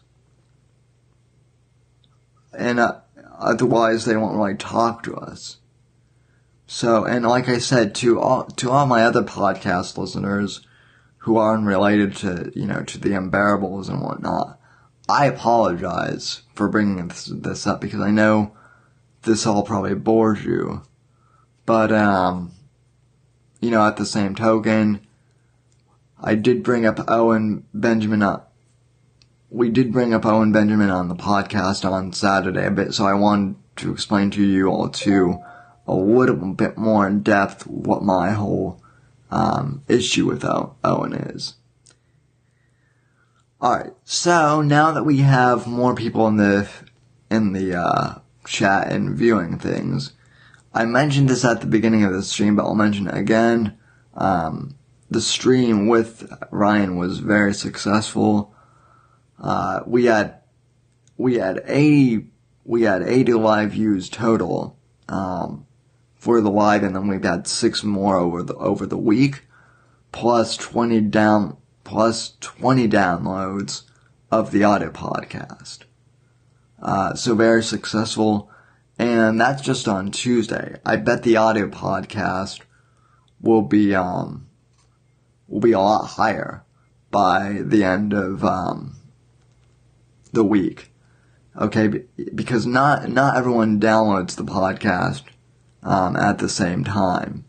And 2.58 2.80
uh, 2.80 3.02
otherwise 3.38 4.06
they 4.06 4.18
won't 4.18 4.36
really 4.36 4.56
talk 4.56 5.04
to 5.04 5.16
us. 5.16 5.58
So, 6.68 7.06
and 7.06 7.26
like 7.26 7.48
I 7.48 7.60
said, 7.60 7.96
to 7.96 8.20
all, 8.20 8.44
to 8.44 8.70
all 8.70 8.86
my 8.86 9.04
other 9.04 9.24
podcast 9.24 9.98
listeners 9.98 10.60
who 11.20 11.38
aren't 11.38 11.66
related 11.66 12.16
to, 12.18 12.52
you 12.54 12.66
know, 12.66 12.84
to 12.84 13.00
the 13.00 13.12
unbearables 13.12 13.88
and 13.88 14.02
whatnot, 14.02 14.60
I 15.08 15.26
apologize 15.26 16.42
for 16.54 16.68
bringing 16.68 17.08
this, 17.08 17.32
this 17.34 17.66
up 17.66 17.80
because 17.80 18.02
I 18.02 18.12
know 18.12 18.52
this 19.24 19.46
all 19.46 19.64
probably 19.64 19.96
bores 19.96 20.44
you. 20.44 20.84
But, 21.66 21.94
um, 21.94 22.52
you 23.62 23.72
know, 23.72 23.86
at 23.88 23.96
the 23.96 24.06
same 24.06 24.36
token, 24.36 25.08
I 26.22 26.36
did 26.36 26.64
bring 26.64 26.86
up 26.86 27.00
Owen 27.10 27.66
Benjamin 27.74 28.22
up. 28.22 28.54
We 29.50 29.70
did 29.70 29.94
bring 29.94 30.14
up 30.14 30.26
Owen 30.26 30.52
Benjamin 30.52 30.90
on 30.90 31.08
the 31.08 31.16
podcast 31.16 31.90
on 31.90 32.12
Saturday 32.12 32.66
a 32.66 32.72
bit, 32.72 32.94
so 32.94 33.06
I 33.06 33.14
wanted 33.14 33.56
to 33.78 33.94
explain 33.94 34.32
to 34.32 34.44
you 34.44 34.68
all 34.68 34.90
too 34.90 35.40
a 35.88 35.96
little 35.96 36.36
bit 36.54 36.78
more 36.78 37.08
in 37.08 37.22
depth 37.22 37.66
what 37.66 38.04
my 38.04 38.32
whole 38.32 38.82
um, 39.32 39.84
issue 39.88 40.26
with 40.26 40.46
Owen 40.84 41.14
is. 41.14 41.56
Alright, 43.62 43.94
so 44.04 44.62
now 44.62 44.92
that 44.92 45.04
we 45.04 45.18
have 45.18 45.66
more 45.66 45.96
people 45.96 46.28
in 46.28 46.38
the 46.38 46.70
in 47.30 47.54
the 47.54 47.76
uh, 47.76 48.20
chat 48.46 48.92
and 48.92 49.18
viewing 49.18 49.58
things, 49.58 50.14
I 50.74 50.86
mentioned 50.86 51.30
this 51.30 51.44
at 51.44 51.62
the 51.62 51.68
beginning 51.68 52.04
of 52.04 52.14
the 52.14 52.22
stream, 52.22 52.56
but 52.56 52.66
I'll 52.66 52.76
mention 52.76 53.08
it 53.08 53.18
again. 53.18 53.78
Um, 54.14 54.76
the 55.10 55.22
stream 55.22 55.88
with 55.88 56.32
Ryan 56.52 56.98
was 56.98 57.20
very 57.20 57.54
successful. 57.54 58.54
Uh, 59.40 59.82
we 59.86 60.06
had 60.06 60.42
we 61.18 61.36
had 61.36 61.64
eighty 61.66 62.28
we 62.64 62.84
had 62.84 63.02
eighty 63.02 63.34
live 63.34 63.72
views 63.72 64.10
total 64.10 64.78
um, 65.10 65.66
for 66.18 66.42
the 66.42 66.52
live, 66.52 66.84
and 66.84 66.96
then 66.96 67.08
we've 67.08 67.24
had 67.24 67.48
six 67.48 67.84
more 67.84 68.18
over 68.18 68.44
the 68.44 68.56
over 68.56 68.86
the 68.86 68.98
week, 68.98 69.44
plus 70.12 70.58
twenty 70.58 71.02
down 71.02 71.58
plus 71.88 72.34
20 72.42 72.90
downloads 72.90 73.84
of 74.30 74.52
the 74.52 74.62
audio 74.62 74.92
podcast. 74.92 75.84
Uh, 76.82 77.14
so 77.16 77.34
very 77.34 77.64
successful. 77.64 78.52
And 79.00 79.40
that's 79.40 79.62
just 79.62 79.88
on 79.88 80.12
Tuesday. 80.12 80.82
I 80.86 80.98
bet 80.98 81.24
the 81.24 81.38
audio 81.38 81.70
podcast 81.70 82.60
will 83.40 83.62
be, 83.62 83.96
um, 83.96 84.50
will 85.48 85.62
be 85.62 85.72
a 85.72 85.80
lot 85.80 86.08
higher 86.08 86.66
by 87.10 87.62
the 87.64 87.86
end 87.86 88.12
of, 88.12 88.44
um, 88.44 88.98
the 90.34 90.44
week. 90.44 90.92
Okay. 91.58 92.04
Because 92.36 92.66
not, 92.66 93.08
not 93.08 93.38
everyone 93.38 93.80
downloads 93.80 94.36
the 94.36 94.44
podcast, 94.44 95.24
um, 95.84 96.16
at 96.16 96.40
the 96.40 96.50
same 96.50 96.84
time. 96.84 97.46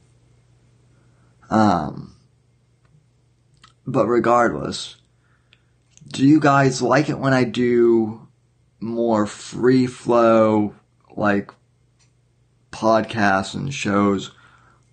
Um, 1.51 2.15
but 3.87 4.07
regardless, 4.07 4.97
do 6.07 6.27
you 6.27 6.41
guys 6.41 6.83
like 6.83 7.09
it 7.09 7.19
when 7.19 7.33
I 7.33 7.45
do 7.45 8.29
more 8.81 9.27
free 9.27 9.87
flow, 9.87 10.75
like 11.17 11.51
podcasts 12.71 13.55
and 13.55 13.73
shows 13.73 14.33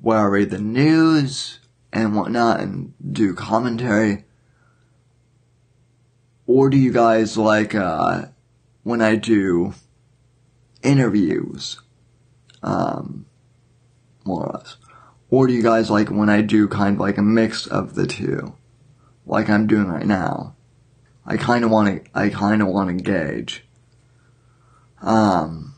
where 0.01 0.19
I 0.19 0.23
read 0.23 0.49
the 0.49 0.59
news 0.59 1.59
and 1.91 2.15
whatnot 2.15 2.59
and 2.59 2.93
do 3.11 3.33
commentary? 3.33 4.23
Or 6.47 6.69
do 6.69 6.77
you 6.77 6.91
guys 6.91 7.37
like, 7.37 7.73
uh, 7.73 8.25
when 8.83 9.01
I 9.01 9.15
do 9.15 9.73
interviews? 10.83 11.81
Um, 12.65 13.25
more 14.25 14.45
or 14.45 14.53
less. 14.57 14.75
Or 15.29 15.47
do 15.47 15.53
you 15.53 15.63
guys 15.63 15.89
like 15.89 16.09
when 16.09 16.29
I 16.29 16.41
do 16.41 16.67
kind 16.67 16.95
of 16.95 16.99
like 16.99 17.17
a 17.17 17.21
mix 17.21 17.65
of 17.67 17.95
the 17.95 18.05
two? 18.05 18.55
like 19.25 19.49
I'm 19.49 19.67
doing 19.67 19.87
right 19.87 20.05
now. 20.05 20.55
I 21.25 21.37
kind 21.37 21.63
of 21.63 21.71
want 21.71 22.05
to, 22.05 22.11
I 22.17 22.29
kind 22.29 22.61
of 22.61 22.67
want 22.67 22.95
to 22.95 23.03
gauge. 23.03 23.65
Um, 25.01 25.75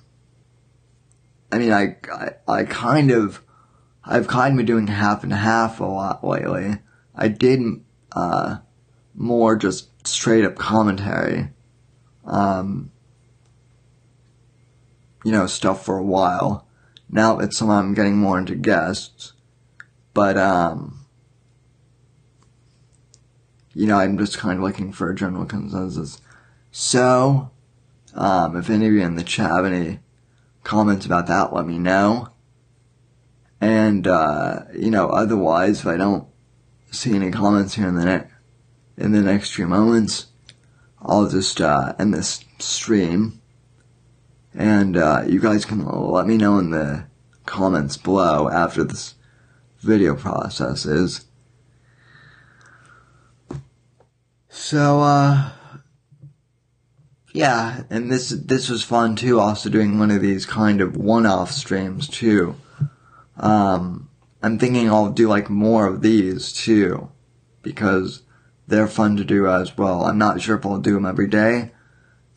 I 1.51 1.57
mean, 1.57 1.71
I, 1.71 1.97
I, 2.11 2.31
I 2.47 2.63
kind 2.65 3.11
of, 3.11 3.41
I've 4.03 4.27
kind 4.27 4.53
of 4.53 4.57
been 4.57 4.65
doing 4.65 4.88
half 4.88 5.23
and 5.23 5.33
half 5.33 5.79
a 5.79 5.85
lot 5.85 6.25
lately. 6.25 6.79
I 7.15 7.29
did, 7.29 7.61
uh, 8.11 8.57
more 9.15 9.55
just 9.55 10.07
straight 10.07 10.45
up 10.45 10.55
commentary. 10.55 11.49
Um, 12.25 12.91
you 15.23 15.31
know, 15.31 15.47
stuff 15.47 15.85
for 15.85 15.97
a 15.97 16.03
while. 16.03 16.66
Now 17.09 17.39
it's 17.39 17.61
I'm 17.61 17.93
getting 17.93 18.17
more 18.17 18.37
into 18.37 18.55
guests. 18.55 19.33
But, 20.17 20.35
um, 20.35 21.05
you 23.75 23.85
know, 23.85 23.99
I'm 23.99 24.17
just 24.17 24.39
kind 24.39 24.57
of 24.57 24.63
looking 24.63 24.91
for 24.91 25.11
a 25.11 25.15
general 25.15 25.45
consensus. 25.45 26.19
So, 26.71 27.51
um, 28.15 28.57
if 28.57 28.71
any 28.71 28.87
of 28.87 28.93
you 28.93 29.01
in 29.01 29.15
the 29.15 29.23
chat 29.23 29.51
have 29.51 29.65
any 29.65 29.99
comments 30.63 31.05
about 31.05 31.27
that, 31.27 31.53
let 31.53 31.67
me 31.67 31.77
know. 31.77 32.29
And, 33.61 34.07
uh, 34.07 34.61
you 34.73 34.89
know, 34.89 35.09
otherwise, 35.09 35.81
if 35.81 35.85
I 35.85 35.97
don't 35.97 36.27
see 36.89 37.15
any 37.15 37.29
comments 37.29 37.75
here 37.75 37.87
in 37.87 37.93
the 37.93 38.05
next, 38.05 38.33
in 38.97 39.11
the 39.11 39.21
next 39.21 39.51
few 39.51 39.67
moments, 39.67 40.27
I'll 40.99 41.29
just, 41.29 41.61
uh, 41.61 41.93
end 41.99 42.15
this 42.15 42.43
stream. 42.57 43.39
And, 44.57 44.97
uh, 44.97 45.23
you 45.25 45.39
guys 45.39 45.63
can 45.63 45.85
let 45.85 46.27
me 46.27 46.35
know 46.35 46.59
in 46.59 46.71
the 46.71 47.05
comments 47.45 47.95
below 47.95 48.49
after 48.49 48.83
this 48.83 49.15
video 49.79 50.15
processes 50.15 51.27
So, 54.59 55.01
uh, 55.01 55.51
yeah, 57.31 57.83
and 57.89 58.11
this, 58.11 58.29
this 58.31 58.69
was 58.69 58.83
fun 58.83 59.15
too, 59.15 59.39
also 59.39 59.69
doing 59.69 59.99
one 59.99 60.11
of 60.11 60.21
these 60.21 60.45
kind 60.45 60.81
of 60.81 60.97
one-off 60.97 61.51
streams 61.51 62.07
too. 62.07 62.55
Um, 63.37 64.09
I'm 64.41 64.57
thinking 64.57 64.89
I'll 64.89 65.11
do 65.11 65.29
like 65.29 65.49
more 65.49 65.87
of 65.87 66.01
these 66.01 66.51
too, 66.51 67.09
because 67.61 68.23
they're 68.67 68.87
fun 68.87 69.15
to 69.17 69.23
do 69.23 69.47
as 69.47 69.77
well. 69.77 70.03
I'm 70.03 70.17
not 70.17 70.41
sure 70.41 70.57
if 70.57 70.65
I'll 70.65 70.79
do 70.79 70.95
them 70.95 71.05
every 71.05 71.27
day. 71.27 71.71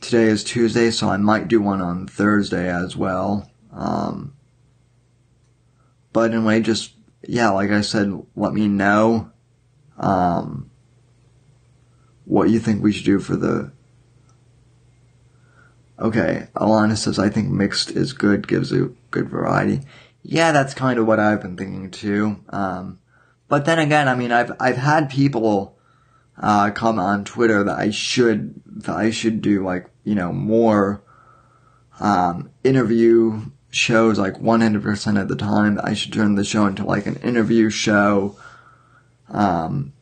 Today 0.01 0.25
is 0.25 0.45
Tuesday, 0.45 0.91
so 0.91 1.09
I 1.09 1.17
might 1.17 1.49
do 1.49 1.61
one 1.61 1.81
on 1.81 2.07
Thursday 2.07 2.69
as 2.69 2.97
well. 2.97 3.51
Um, 3.73 4.35
but 6.13 6.33
anyway, 6.33 6.61
just, 6.61 6.95
yeah, 7.23 7.51
like 7.51 7.71
I 7.71 7.83
said, 7.83 8.21
let 8.35 8.53
me 8.53 8.67
know. 8.69 9.31
Um, 9.99 10.71
what 12.25 12.49
you 12.49 12.59
think 12.59 12.83
we 12.83 12.93
should 12.93 13.05
do 13.05 13.19
for 13.19 13.37
the 13.37 13.73
Okay, 16.01 16.49
Alana 16.57 16.97
says, 16.97 17.19
I 17.19 17.29
think 17.29 17.51
mixed 17.51 17.91
is 17.91 18.15
good, 18.15 18.49
gives 18.49 18.73
a 18.73 18.91
good 19.11 19.29
variety. 19.29 19.83
Yeah, 20.23 20.51
that's 20.51 20.73
kind 20.73 20.99
of 20.99 21.07
what 21.07 21.21
I've 21.21 21.43
been 21.43 21.59
thinking 21.59 21.91
too. 21.91 22.43
Um, 22.49 23.01
but 23.49 23.67
then 23.67 23.79
again, 23.79 24.09
I 24.09 24.15
mean, 24.15 24.33
I've, 24.33 24.53
I've 24.59 24.79
had 24.79 25.11
people, 25.11 25.77
uh, 26.41 26.73
on 26.81 27.25
Twitter 27.25 27.65
that 27.65 27.79
I 27.79 27.91
should, 27.91 28.63
that 28.65 28.97
I 28.97 29.11
should 29.11 29.43
do 29.43 29.63
like, 29.63 29.90
you 30.05 30.15
know, 30.15 30.33
more, 30.33 31.03
um, 32.01 32.51
interview 32.65 33.43
shows 33.71 34.19
like 34.19 34.35
100% 34.35 35.21
of 35.21 35.29
the 35.29 35.37
time. 35.37 35.81
I 35.83 35.95
should 35.95 36.13
turn 36.13 36.35
the 36.35 36.45
show 36.45 36.67
into 36.67 36.85
like 36.85 37.07
an 37.07 37.17
interview 37.17 37.71
show. 37.71 38.37
Um, 39.29 39.93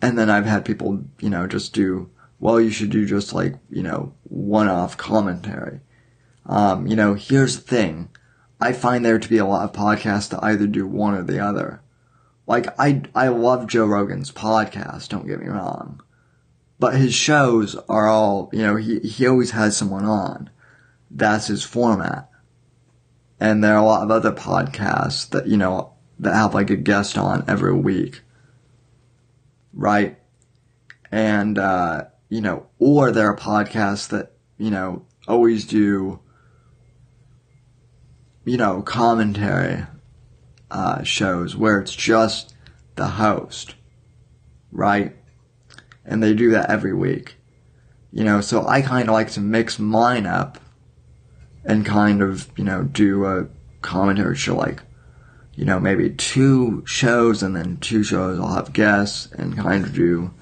and 0.00 0.18
then 0.18 0.30
I've 0.30 0.46
had 0.46 0.64
people, 0.64 1.04
you 1.20 1.30
know, 1.30 1.46
just 1.46 1.72
do, 1.72 2.10
well, 2.38 2.60
you 2.60 2.70
should 2.70 2.90
do 2.90 3.04
just 3.04 3.32
like, 3.32 3.56
you 3.68 3.82
know, 3.82 4.14
one-off 4.24 4.96
commentary. 4.96 5.80
Um, 6.46 6.86
you 6.86 6.94
know, 6.94 7.14
here's 7.14 7.56
the 7.56 7.62
thing. 7.62 8.10
I 8.60 8.72
find 8.72 9.04
there 9.04 9.18
to 9.18 9.28
be 9.28 9.38
a 9.38 9.46
lot 9.46 9.64
of 9.64 9.72
podcasts 9.72 10.30
that 10.30 10.42
either 10.42 10.66
do 10.66 10.86
one 10.86 11.14
or 11.14 11.22
the 11.22 11.40
other. 11.40 11.82
Like, 12.46 12.68
I, 12.78 13.02
I 13.14 13.28
love 13.28 13.66
Joe 13.66 13.86
Rogan's 13.86 14.32
podcast, 14.32 15.08
don't 15.08 15.26
get 15.26 15.40
me 15.40 15.48
wrong. 15.48 16.00
But 16.78 16.94
his 16.94 17.12
shows 17.12 17.74
are 17.88 18.06
all, 18.06 18.50
you 18.52 18.60
know, 18.62 18.76
he, 18.76 19.00
he 19.00 19.26
always 19.26 19.50
has 19.50 19.76
someone 19.76 20.04
on. 20.04 20.50
That's 21.10 21.48
his 21.48 21.64
format. 21.64 22.30
And 23.40 23.62
there 23.62 23.74
are 23.74 23.82
a 23.82 23.86
lot 23.86 24.02
of 24.02 24.10
other 24.10 24.32
podcasts 24.32 25.28
that, 25.30 25.46
you 25.46 25.56
know, 25.56 25.92
that 26.20 26.34
have 26.34 26.54
like 26.54 26.70
a 26.70 26.76
guest 26.76 27.18
on 27.18 27.44
every 27.48 27.74
week. 27.74 28.20
Right? 29.72 30.18
And, 31.10 31.58
uh, 31.58 32.04
you 32.28 32.40
know, 32.40 32.66
or 32.78 33.10
there 33.10 33.28
are 33.28 33.36
podcasts 33.36 34.08
that, 34.08 34.32
you 34.58 34.70
know, 34.70 35.04
always 35.26 35.66
do, 35.66 36.20
you 38.44 38.56
know, 38.56 38.82
commentary, 38.82 39.84
uh, 40.70 41.02
shows 41.02 41.56
where 41.56 41.80
it's 41.80 41.94
just 41.94 42.54
the 42.96 43.06
host, 43.06 43.74
right? 44.70 45.16
And 46.08 46.22
they 46.22 46.34
do 46.34 46.50
that 46.50 46.70
every 46.70 46.94
week. 46.94 47.36
You 48.10 48.24
know, 48.24 48.40
so 48.40 48.66
I 48.66 48.80
kind 48.80 49.08
of 49.08 49.12
like 49.12 49.30
to 49.32 49.40
mix 49.40 49.78
mine 49.78 50.26
up 50.26 50.58
and 51.64 51.84
kind 51.84 52.22
of, 52.22 52.48
you 52.56 52.64
know, 52.64 52.82
do 52.82 53.26
a 53.26 53.46
commentary 53.82 54.34
show 54.34 54.56
like, 54.56 54.82
you 55.54 55.66
know, 55.66 55.78
maybe 55.78 56.08
two 56.10 56.82
shows 56.86 57.42
and 57.42 57.54
then 57.54 57.76
two 57.76 58.02
shows 58.02 58.40
I'll 58.40 58.54
have 58.54 58.72
guests 58.72 59.30
and 59.32 59.56
kind 59.56 59.84
of 59.84 59.92
do 59.92 60.32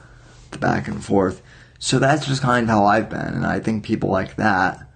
the 0.52 0.58
back 0.58 0.86
and 0.86 1.04
forth. 1.04 1.42
So 1.78 1.98
that's 1.98 2.26
just 2.26 2.42
kind 2.42 2.64
of 2.64 2.70
how 2.70 2.84
I've 2.84 3.10
been, 3.10 3.34
and 3.34 3.46
I 3.46 3.60
think 3.60 3.84
people 3.84 4.10
like 4.10 4.36
that. 4.36 4.88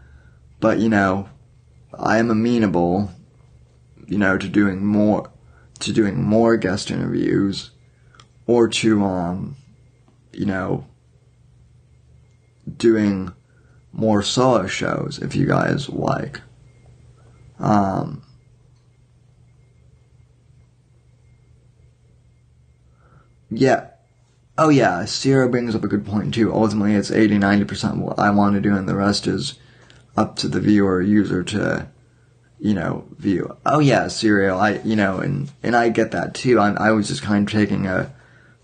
But, 0.60 0.78
you 0.78 0.88
know, 0.88 1.28
I 1.98 2.18
am 2.18 2.30
amenable, 2.30 3.10
you 4.06 4.18
know, 4.18 4.38
to 4.38 4.48
doing 4.48 4.84
more, 4.84 5.30
to 5.80 5.92
doing 5.92 6.22
more 6.22 6.56
guest 6.56 6.90
interviews, 6.90 7.70
or 8.46 8.68
to, 8.68 9.04
um, 9.04 9.56
you 10.40 10.46
know, 10.46 10.86
doing 12.78 13.30
more 13.92 14.22
solo 14.22 14.66
shows 14.66 15.18
if 15.18 15.36
you 15.36 15.46
guys 15.46 15.90
like. 15.90 16.40
Um, 17.58 18.22
yeah, 23.50 23.88
Oh 24.56 24.70
yeah, 24.70 25.04
Sierra 25.04 25.46
brings 25.46 25.74
up 25.74 25.84
a 25.84 25.88
good 25.88 26.06
point 26.06 26.32
too. 26.32 26.52
Ultimately, 26.54 26.94
it's 26.94 27.10
80 27.10 27.38
90% 27.38 27.98
what 27.98 28.18
I 28.18 28.30
want 28.30 28.54
to 28.54 28.62
do, 28.62 28.74
and 28.74 28.88
the 28.88 28.94
rest 28.94 29.26
is 29.26 29.58
up 30.16 30.36
to 30.36 30.48
the 30.48 30.60
viewer 30.60 31.02
user 31.02 31.42
to, 31.44 31.88
you 32.58 32.72
know, 32.72 33.04
view. 33.18 33.56
Oh 33.66 33.80
yeah, 33.80 34.08
Sierra. 34.08 34.56
I, 34.56 34.80
you 34.84 34.96
know, 34.96 35.18
and 35.18 35.50
and 35.62 35.76
I 35.76 35.90
get 35.90 36.12
that 36.12 36.34
too. 36.34 36.58
I, 36.58 36.72
I 36.88 36.92
was 36.92 37.08
just 37.08 37.22
kind 37.22 37.46
of 37.46 37.52
taking 37.52 37.86
a 37.86 38.10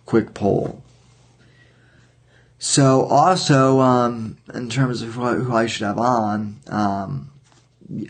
quick 0.07 0.33
poll. 0.33 0.83
So 2.59 3.03
also, 3.05 3.81
um, 3.81 4.39
in 4.55 4.71
terms 4.71 5.03
of 5.03 5.15
who, 5.15 5.55
I 5.55 5.67
should 5.67 5.87
have 5.87 5.99
on, 5.99 6.57
um, 6.69 7.31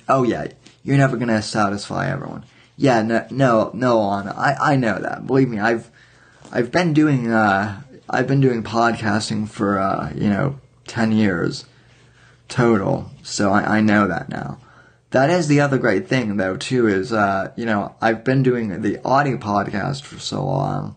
oh 0.09 0.23
yeah, 0.23 0.49
you're 0.85 0.97
never 0.97 1.17
gonna 1.17 1.43
satisfy 1.43 2.09
everyone. 2.11 2.45
Yeah, 2.77 3.03
no, 3.03 3.27
no, 3.31 3.71
no, 3.75 3.99
on. 3.99 4.29
I, 4.29 4.57
I 4.73 4.77
know 4.77 4.99
that. 4.99 5.27
Believe 5.27 5.49
me, 5.49 5.59
I've 5.59 5.91
I've 6.53 6.71
been 6.71 6.93
doing 6.93 7.31
uh, 7.31 7.83
I've 8.09 8.29
been 8.29 8.41
doing 8.41 8.63
podcasting 8.63 9.49
for 9.49 9.79
uh, 9.79 10.13
you 10.15 10.29
know 10.29 10.61
ten 10.87 11.11
years 11.11 11.65
total, 12.49 13.11
so 13.23 13.51
I, 13.51 13.79
I, 13.79 13.81
know 13.81 14.07
that 14.07 14.29
now. 14.29 14.59
That 15.11 15.31
is 15.31 15.49
the 15.49 15.61
other 15.61 15.79
great 15.79 16.07
thing 16.07 16.37
though 16.37 16.57
too 16.57 16.87
is 16.87 17.13
uh, 17.13 17.53
you 17.57 17.67
know 17.67 17.97
I've 18.01 18.23
been 18.23 18.45
doing 18.45 18.83
the 18.83 19.01
audio 19.05 19.39
podcast 19.39 20.03
for 20.03 20.21
so 20.21 20.45
long. 20.45 20.95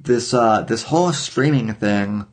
This 0.00 0.34
uh, 0.34 0.62
this 0.62 0.84
whole 0.84 1.12
streaming 1.12 1.72
thing 1.74 2.26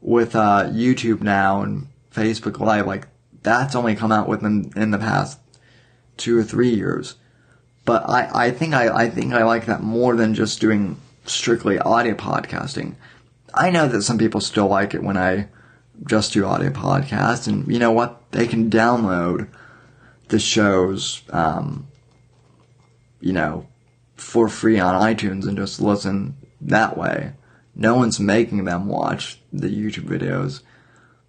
with 0.00 0.34
uh, 0.34 0.64
YouTube 0.70 1.20
now 1.20 1.62
and 1.62 1.88
Facebook 2.12 2.58
Live 2.58 2.86
like 2.86 3.06
that's 3.42 3.74
only 3.74 3.94
come 3.94 4.12
out 4.12 4.28
within 4.28 4.72
in 4.76 4.90
the 4.90 4.98
past 4.98 5.38
two 6.16 6.38
or 6.38 6.42
three 6.42 6.74
years. 6.74 7.16
But 7.84 8.08
I, 8.08 8.46
I 8.46 8.50
think 8.50 8.74
I, 8.74 9.04
I 9.04 9.10
think 9.10 9.32
I 9.32 9.44
like 9.44 9.66
that 9.66 9.82
more 9.82 10.14
than 10.14 10.34
just 10.34 10.60
doing 10.60 10.96
strictly 11.24 11.78
audio 11.78 12.14
podcasting. 12.14 12.94
I 13.54 13.70
know 13.70 13.88
that 13.88 14.02
some 14.02 14.18
people 14.18 14.40
still 14.40 14.68
like 14.68 14.94
it 14.94 15.02
when 15.02 15.16
I 15.16 15.48
just 16.06 16.32
do 16.32 16.44
audio 16.44 16.70
podcasts, 16.70 17.48
and 17.48 17.66
you 17.66 17.78
know 17.78 17.92
what? 17.92 18.30
They 18.30 18.46
can 18.46 18.70
download 18.70 19.48
the 20.28 20.38
shows, 20.38 21.22
um, 21.30 21.88
you 23.20 23.32
know, 23.32 23.66
for 24.16 24.48
free 24.48 24.78
on 24.78 24.94
iTunes 24.94 25.46
and 25.48 25.56
just 25.56 25.80
listen 25.80 26.36
that 26.60 26.96
way. 26.96 27.32
No 27.80 27.94
one's 27.94 28.20
making 28.20 28.66
them 28.66 28.86
watch 28.86 29.40
the 29.54 29.68
YouTube 29.68 30.04
videos. 30.04 30.60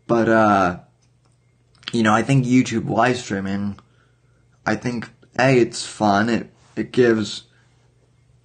But, 0.05 0.27
uh, 0.27 0.79
you 1.93 2.03
know, 2.03 2.13
I 2.13 2.23
think 2.23 2.45
YouTube 2.45 2.89
live 2.89 3.17
streaming, 3.17 3.79
I 4.65 4.75
think, 4.75 5.09
A, 5.39 5.57
it's 5.57 5.85
fun. 5.85 6.27
It, 6.27 6.51
it 6.75 6.91
gives 6.91 7.43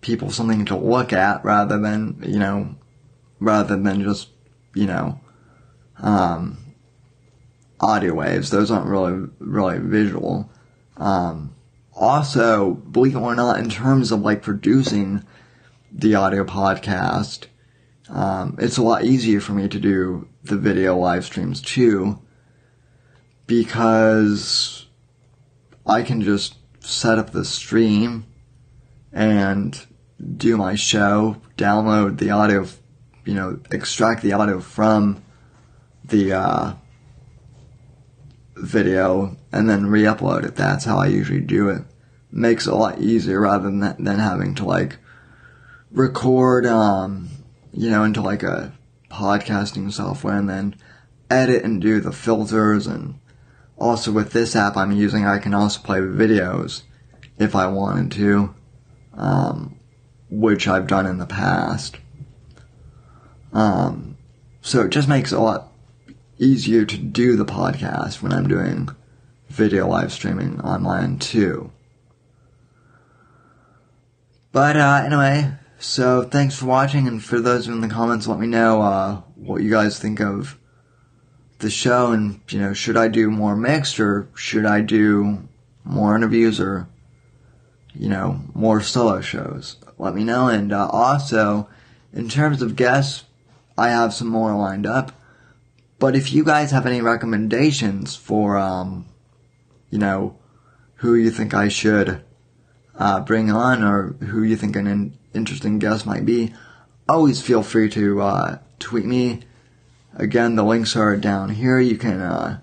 people 0.02 0.30
something 0.30 0.66
to 0.66 0.76
look 0.76 1.12
at 1.12 1.44
rather 1.44 1.80
than, 1.80 2.22
you 2.24 2.38
know, 2.38 2.76
rather 3.40 3.76
than 3.76 4.04
just, 4.04 4.28
you 4.72 4.86
know, 4.86 5.18
um, 5.98 6.59
audio 7.80 8.14
waves. 8.14 8.50
Those 8.50 8.70
aren't 8.70 8.86
really, 8.86 9.28
really 9.40 9.78
visual. 9.80 10.48
Um, 10.96 11.57
also, 11.92 12.74
believe 12.74 13.16
it 13.16 13.18
or 13.18 13.34
not, 13.34 13.59
in 13.59 13.68
terms 13.68 14.12
of 14.12 14.20
like 14.20 14.42
producing 14.42 15.24
the 15.90 16.14
audio 16.14 16.44
podcast, 16.44 17.46
um, 18.09 18.57
it's 18.59 18.78
a 18.78 18.82
lot 18.82 19.04
easier 19.04 19.40
for 19.40 19.52
me 19.52 19.68
to 19.68 19.80
do 19.80 20.28
the 20.44 20.57
video 20.57 20.96
live 20.96 21.24
streams 21.24 21.61
too, 21.61 22.20
because 23.46 24.86
I 25.86 26.02
can 26.02 26.22
just 26.22 26.57
set 26.80 27.18
up 27.18 27.30
the 27.30 27.44
stream 27.44 28.26
and 29.12 29.86
do 30.36 30.57
my 30.57 30.74
show, 30.74 31.36
download 31.57 32.18
the 32.18 32.30
audio, 32.30 32.66
you 33.24 33.34
know, 33.34 33.59
extract 33.70 34.22
the 34.22 34.32
audio 34.32 34.61
from 34.61 35.22
the 36.04 36.32
uh, 36.32 36.72
video, 38.57 39.36
and 39.52 39.68
then 39.68 39.86
re-upload 39.86 40.44
it. 40.44 40.54
That's 40.54 40.84
how 40.84 40.98
I 40.98 41.07
usually 41.07 41.40
do 41.40 41.68
it. 41.68 41.82
Makes 42.30 42.66
it 42.66 42.72
a 42.72 42.76
lot 42.76 43.00
easier 43.00 43.40
rather 43.40 43.64
than 43.64 43.80
than 43.80 44.18
having 44.18 44.54
to 44.57 44.64
like 44.64 44.98
record, 45.90 46.66
um, 46.66 47.28
you 47.77 47.91
know, 47.91 48.03
into 48.03 48.20
like 48.20 48.43
a 48.43 48.72
podcasting 49.11 49.93
software 49.93 50.37
and 50.37 50.49
then 50.49 50.74
edit 51.31 51.64
and 51.64 51.81
do 51.81 52.01
the 52.01 52.12
filters 52.12 52.87
and 52.87 53.18
also 53.77 54.11
with 54.11 54.33
this 54.33 54.57
app 54.57 54.77
I'm 54.77 54.93
using, 54.93 55.27
I 55.27 55.39
can 55.39 55.55
also 55.55 55.81
play 55.81 55.99
videos 55.99 56.83
if 57.39 57.55
I 57.55 57.66
wanted 57.66 58.11
to. 58.12 58.55
Um, 59.14 59.77
which 60.31 60.66
I've 60.66 60.87
done 60.87 61.07
in 61.07 61.18
the 61.18 61.27
past. 61.27 61.97
Um, 63.53 64.16
so 64.61 64.83
it 64.83 64.91
just 64.91 65.09
makes 65.09 65.33
it 65.33 65.39
a 65.39 65.43
lot 65.43 65.72
easier 66.39 66.85
to 66.85 66.97
do 66.97 67.37
the 67.37 67.45
podcast 67.45 68.22
when 68.22 68.33
I'm 68.33 68.49
doing 68.49 68.89
video 69.49 69.87
live 69.89 70.12
streaming 70.12 70.61
online 70.61 71.18
too. 71.18 71.70
But 74.53 74.77
uh, 74.77 75.03
anyway, 75.05 75.53
so 75.79 76.22
thanks 76.22 76.57
for 76.57 76.66
watching, 76.66 77.07
and 77.07 77.22
for 77.22 77.41
those 77.41 77.68
in 77.68 77.81
the 77.81 77.89
comments, 77.89 78.27
let 78.27 78.39
me 78.39 78.47
know 78.47 78.83
uh, 78.83 79.22
what 79.35 79.62
you 79.62 79.70
guys 79.70 79.99
think 79.99 80.20
of 80.20 80.59
the 81.59 81.70
show, 81.70 82.12
and 82.12 82.41
you 82.49 82.59
know, 82.59 82.72
should 82.72 82.97
I 82.97 83.09
do 83.09 83.31
more 83.31 83.57
mixed 83.57 83.99
or 83.99 84.29
should 84.35 84.66
I 84.66 84.81
do 84.81 85.49
more 85.85 86.16
interviews 86.16 86.61
or 86.61 86.89
you 87.95 88.09
know 88.09 88.41
more 88.55 88.81
solo 88.81 89.20
shows? 89.20 89.77
let 89.99 90.14
me 90.14 90.24
know. 90.24 90.49
And 90.49 90.72
uh, 90.72 90.89
also, 90.89 91.68
in 92.12 92.29
terms 92.29 92.62
of 92.62 92.77
guests, 92.77 93.24
I 93.77 93.89
have 93.89 94.14
some 94.14 94.29
more 94.29 94.55
lined 94.55 94.87
up. 94.87 95.12
But 95.99 96.14
if 96.14 96.33
you 96.33 96.45
guys 96.45 96.70
have 96.72 96.87
any 96.87 97.01
recommendations 97.01 98.16
for, 98.16 98.59
um, 98.59 99.07
you 99.91 99.99
know, 99.99 100.39
who 100.97 101.14
you 101.14 101.31
think 101.31 101.55
I 101.55 101.68
should 101.68 102.22
uh, 102.95 103.20
bring 103.20 103.51
on 103.51 103.83
or 103.83 104.12
who 104.12 104.43
you 104.43 104.57
think 104.57 104.77
an 104.77 104.87
in- 104.87 105.18
interesting 105.37 105.78
guest 105.78 106.07
might 106.07 106.24
be, 106.24 106.53
always 107.09 107.41
feel 107.41 107.62
free 107.62 107.89
to 107.91 108.20
uh, 108.20 108.59
tweet 108.78 109.05
me. 109.05 109.43
Again, 110.14 110.57
the 110.57 110.64
links 110.64 110.97
are 110.97 111.16
down 111.16 111.51
here. 111.51 111.78
You 111.78 111.97
can 111.97 112.20
uh, 112.20 112.61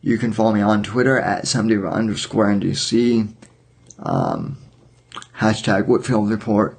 you 0.00 0.18
can 0.18 0.32
follow 0.32 0.52
me 0.52 0.60
on 0.60 0.82
Twitter 0.82 1.18
at 1.18 1.46
70 1.46 1.86
underscore 1.86 2.46
NDC. 2.46 3.34
Um, 3.98 4.58
hashtag 5.38 5.86
Whitfield 5.86 6.30
Report. 6.30 6.78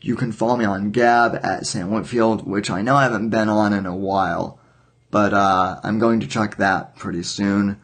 You 0.00 0.16
can 0.16 0.32
follow 0.32 0.56
me 0.56 0.64
on 0.64 0.90
Gab 0.90 1.38
at 1.42 1.66
Sam 1.66 1.90
Whitfield, 1.90 2.46
which 2.46 2.70
I 2.70 2.82
know 2.82 2.94
I 2.94 3.04
haven't 3.04 3.30
been 3.30 3.48
on 3.48 3.72
in 3.72 3.86
a 3.86 3.96
while, 3.96 4.60
but 5.10 5.34
uh, 5.34 5.80
I'm 5.82 5.98
going 5.98 6.20
to 6.20 6.26
check 6.26 6.56
that 6.56 6.96
pretty 6.96 7.22
soon. 7.22 7.80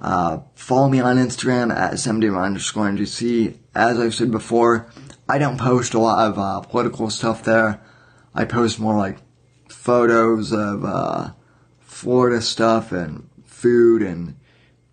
Uh, 0.00 0.40
follow 0.54 0.88
me 0.88 1.00
on 1.00 1.16
Instagram 1.16 1.74
at 1.74 1.98
70 1.98 2.28
underscore 2.28 2.90
NDC. 2.90 3.56
As 3.74 3.98
I've 3.98 4.14
said 4.14 4.30
before, 4.30 4.90
I 5.28 5.38
don't 5.38 5.58
post 5.58 5.94
a 5.94 5.98
lot 5.98 6.30
of 6.30 6.38
uh, 6.38 6.60
political 6.60 7.10
stuff 7.10 7.42
there. 7.42 7.80
I 8.34 8.44
post 8.44 8.78
more 8.78 8.96
like 8.96 9.18
photos 9.68 10.52
of 10.52 10.84
uh, 10.84 11.30
Florida 11.80 12.40
stuff 12.40 12.92
and 12.92 13.28
food 13.44 14.02
and 14.02 14.36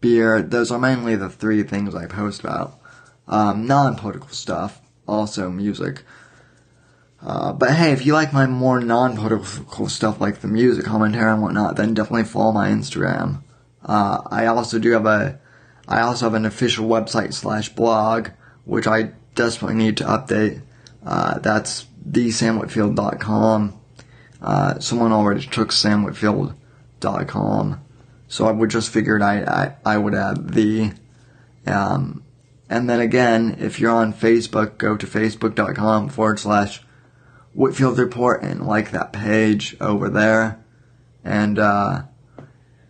beer. 0.01 0.41
Those 0.41 0.71
are 0.71 0.79
mainly 0.79 1.15
the 1.15 1.29
three 1.29 1.61
things 1.63 1.93
I 1.93 2.07
post 2.07 2.39
about. 2.39 2.79
Um, 3.27 3.67
non-political 3.67 4.29
stuff, 4.29 4.81
also 5.07 5.49
music. 5.49 6.03
Uh, 7.21 7.53
but 7.53 7.71
hey, 7.71 7.91
if 7.91 8.05
you 8.05 8.13
like 8.13 8.33
my 8.33 8.45
more 8.45 8.81
non-political 8.81 9.87
stuff 9.87 10.19
like 10.19 10.39
the 10.39 10.47
music 10.47 10.83
commentary 10.83 11.31
and 11.31 11.41
whatnot, 11.41 11.75
then 11.75 11.93
definitely 11.93 12.25
follow 12.25 12.51
my 12.51 12.69
Instagram. 12.69 13.43
Uh, 13.85 14.21
I 14.25 14.45
also 14.47 14.79
do 14.79 14.91
have 14.91 15.05
a, 15.05 15.39
I 15.87 16.01
also 16.01 16.25
have 16.25 16.33
an 16.33 16.45
official 16.45 16.87
website 16.87 17.33
slash 17.33 17.69
blog, 17.69 18.29
which 18.65 18.87
I 18.87 19.13
desperately 19.35 19.75
need 19.75 19.97
to 19.97 20.05
update. 20.05 20.61
Uh, 21.05 21.39
that's 21.39 21.85
thesamwhitfield.com. 22.09 23.79
Uh, 24.41 24.79
someone 24.79 25.11
already 25.11 25.45
took 25.45 25.69
samwhitfield.com. 25.69 27.79
So 28.27 28.47
I 28.47 28.51
would 28.51 28.69
just 28.69 28.89
figured 28.89 29.21
I, 29.21 29.43
I, 29.43 29.75
I 29.85 29.97
would 29.97 30.15
add 30.15 30.53
the, 30.53 30.91
um, 31.67 32.23
and 32.69 32.89
then 32.89 32.99
again, 32.99 33.57
if 33.59 33.79
you're 33.79 33.91
on 33.91 34.13
Facebook, 34.13 34.77
go 34.77 34.97
to 34.97 35.05
facebook.com 35.05 36.09
forward 36.09 36.39
slash 36.39 36.81
Whitfield 37.53 37.99
Report 37.99 38.41
and 38.41 38.65
like 38.65 38.91
that 38.91 39.13
page 39.13 39.77
over 39.79 40.09
there. 40.09 40.63
And, 41.23 41.59
uh, 41.59 42.03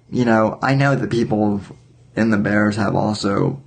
you 0.09 0.25
know, 0.25 0.57
I 0.61 0.75
know 0.75 0.95
that 0.95 1.09
people 1.09 1.61
in 2.15 2.29
the 2.29 2.37
Bears 2.37 2.77
have 2.77 2.95
also, 2.95 3.61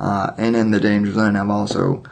uh, 0.00 0.32
and 0.38 0.56
in 0.56 0.70
the 0.70 0.80
Danger 0.80 1.12
Zone 1.12 1.36
I've 1.36 1.50
also, 1.50 2.02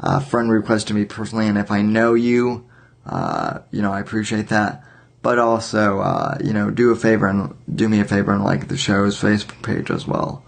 uh, 0.00 0.18
friend 0.18 0.50
requested 0.50 0.96
me 0.96 1.04
personally, 1.04 1.46
and 1.46 1.58
if 1.58 1.70
I 1.70 1.82
know 1.82 2.14
you, 2.14 2.68
uh, 3.04 3.60
you 3.70 3.82
know, 3.82 3.92
I 3.92 4.00
appreciate 4.00 4.48
that. 4.48 4.82
But 5.20 5.38
also, 5.38 6.00
uh, 6.00 6.38
you 6.42 6.52
know, 6.52 6.70
do 6.70 6.90
a 6.90 6.96
favor 6.96 7.26
and 7.26 7.54
do 7.72 7.88
me 7.88 8.00
a 8.00 8.04
favor 8.04 8.32
and 8.32 8.44
like 8.44 8.68
the 8.68 8.76
show's 8.76 9.20
Facebook 9.20 9.62
page 9.62 9.90
as 9.90 10.06
well. 10.06 10.44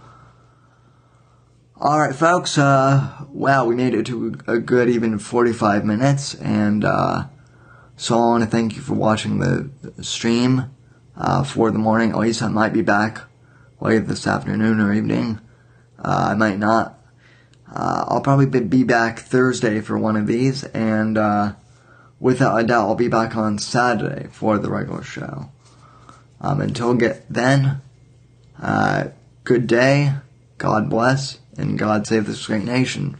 Alright, 1.79 2.15
folks, 2.15 2.57
uh, 2.57 3.25
wow, 3.29 3.65
we 3.65 3.75
made 3.75 3.93
it 3.93 4.07
to 4.07 4.35
a 4.47 4.57
good 4.57 4.89
even 4.89 5.19
45 5.19 5.85
minutes, 5.85 6.33
and, 6.35 6.83
uh, 6.83 7.25
so 7.95 8.15
I 8.15 8.17
want 8.17 8.43
to 8.43 8.49
thank 8.49 8.75
you 8.75 8.81
for 8.81 8.95
watching 8.95 9.37
the 9.37 9.69
stream, 10.03 10.71
uh, 11.15 11.43
for 11.43 11.69
the 11.69 11.79
morning. 11.79 12.11
At 12.11 12.17
least 12.17 12.41
I 12.41 12.47
might 12.47 12.73
be 12.73 12.81
back 12.81 13.21
late 13.79 14.07
this 14.07 14.25
afternoon 14.25 14.79
or 14.79 14.91
evening. 14.93 15.39
Uh, 16.07 16.29
I 16.31 16.35
might 16.35 16.57
not. 16.57 16.97
Uh, 17.69 18.05
I'll 18.07 18.21
probably 18.21 18.61
be 18.61 18.85
back 18.85 19.19
Thursday 19.19 19.81
for 19.81 19.97
one 19.97 20.15
of 20.15 20.25
these, 20.25 20.63
and, 20.63 21.17
uh, 21.17 21.55
without 22.17 22.55
a 22.57 22.63
doubt, 22.63 22.87
I'll 22.87 22.95
be 22.95 23.09
back 23.09 23.35
on 23.35 23.59
Saturday 23.59 24.29
for 24.31 24.57
the 24.57 24.69
regular 24.69 25.03
show. 25.03 25.51
Um, 26.39 26.61
until 26.61 26.93
get 26.93 27.25
then, 27.29 27.81
uh, 28.61 29.07
good 29.43 29.67
day, 29.67 30.13
God 30.57 30.89
bless, 30.89 31.39
and 31.57 31.77
God 31.77 32.07
save 32.07 32.25
this 32.25 32.47
great 32.47 32.63
nation. 32.63 33.17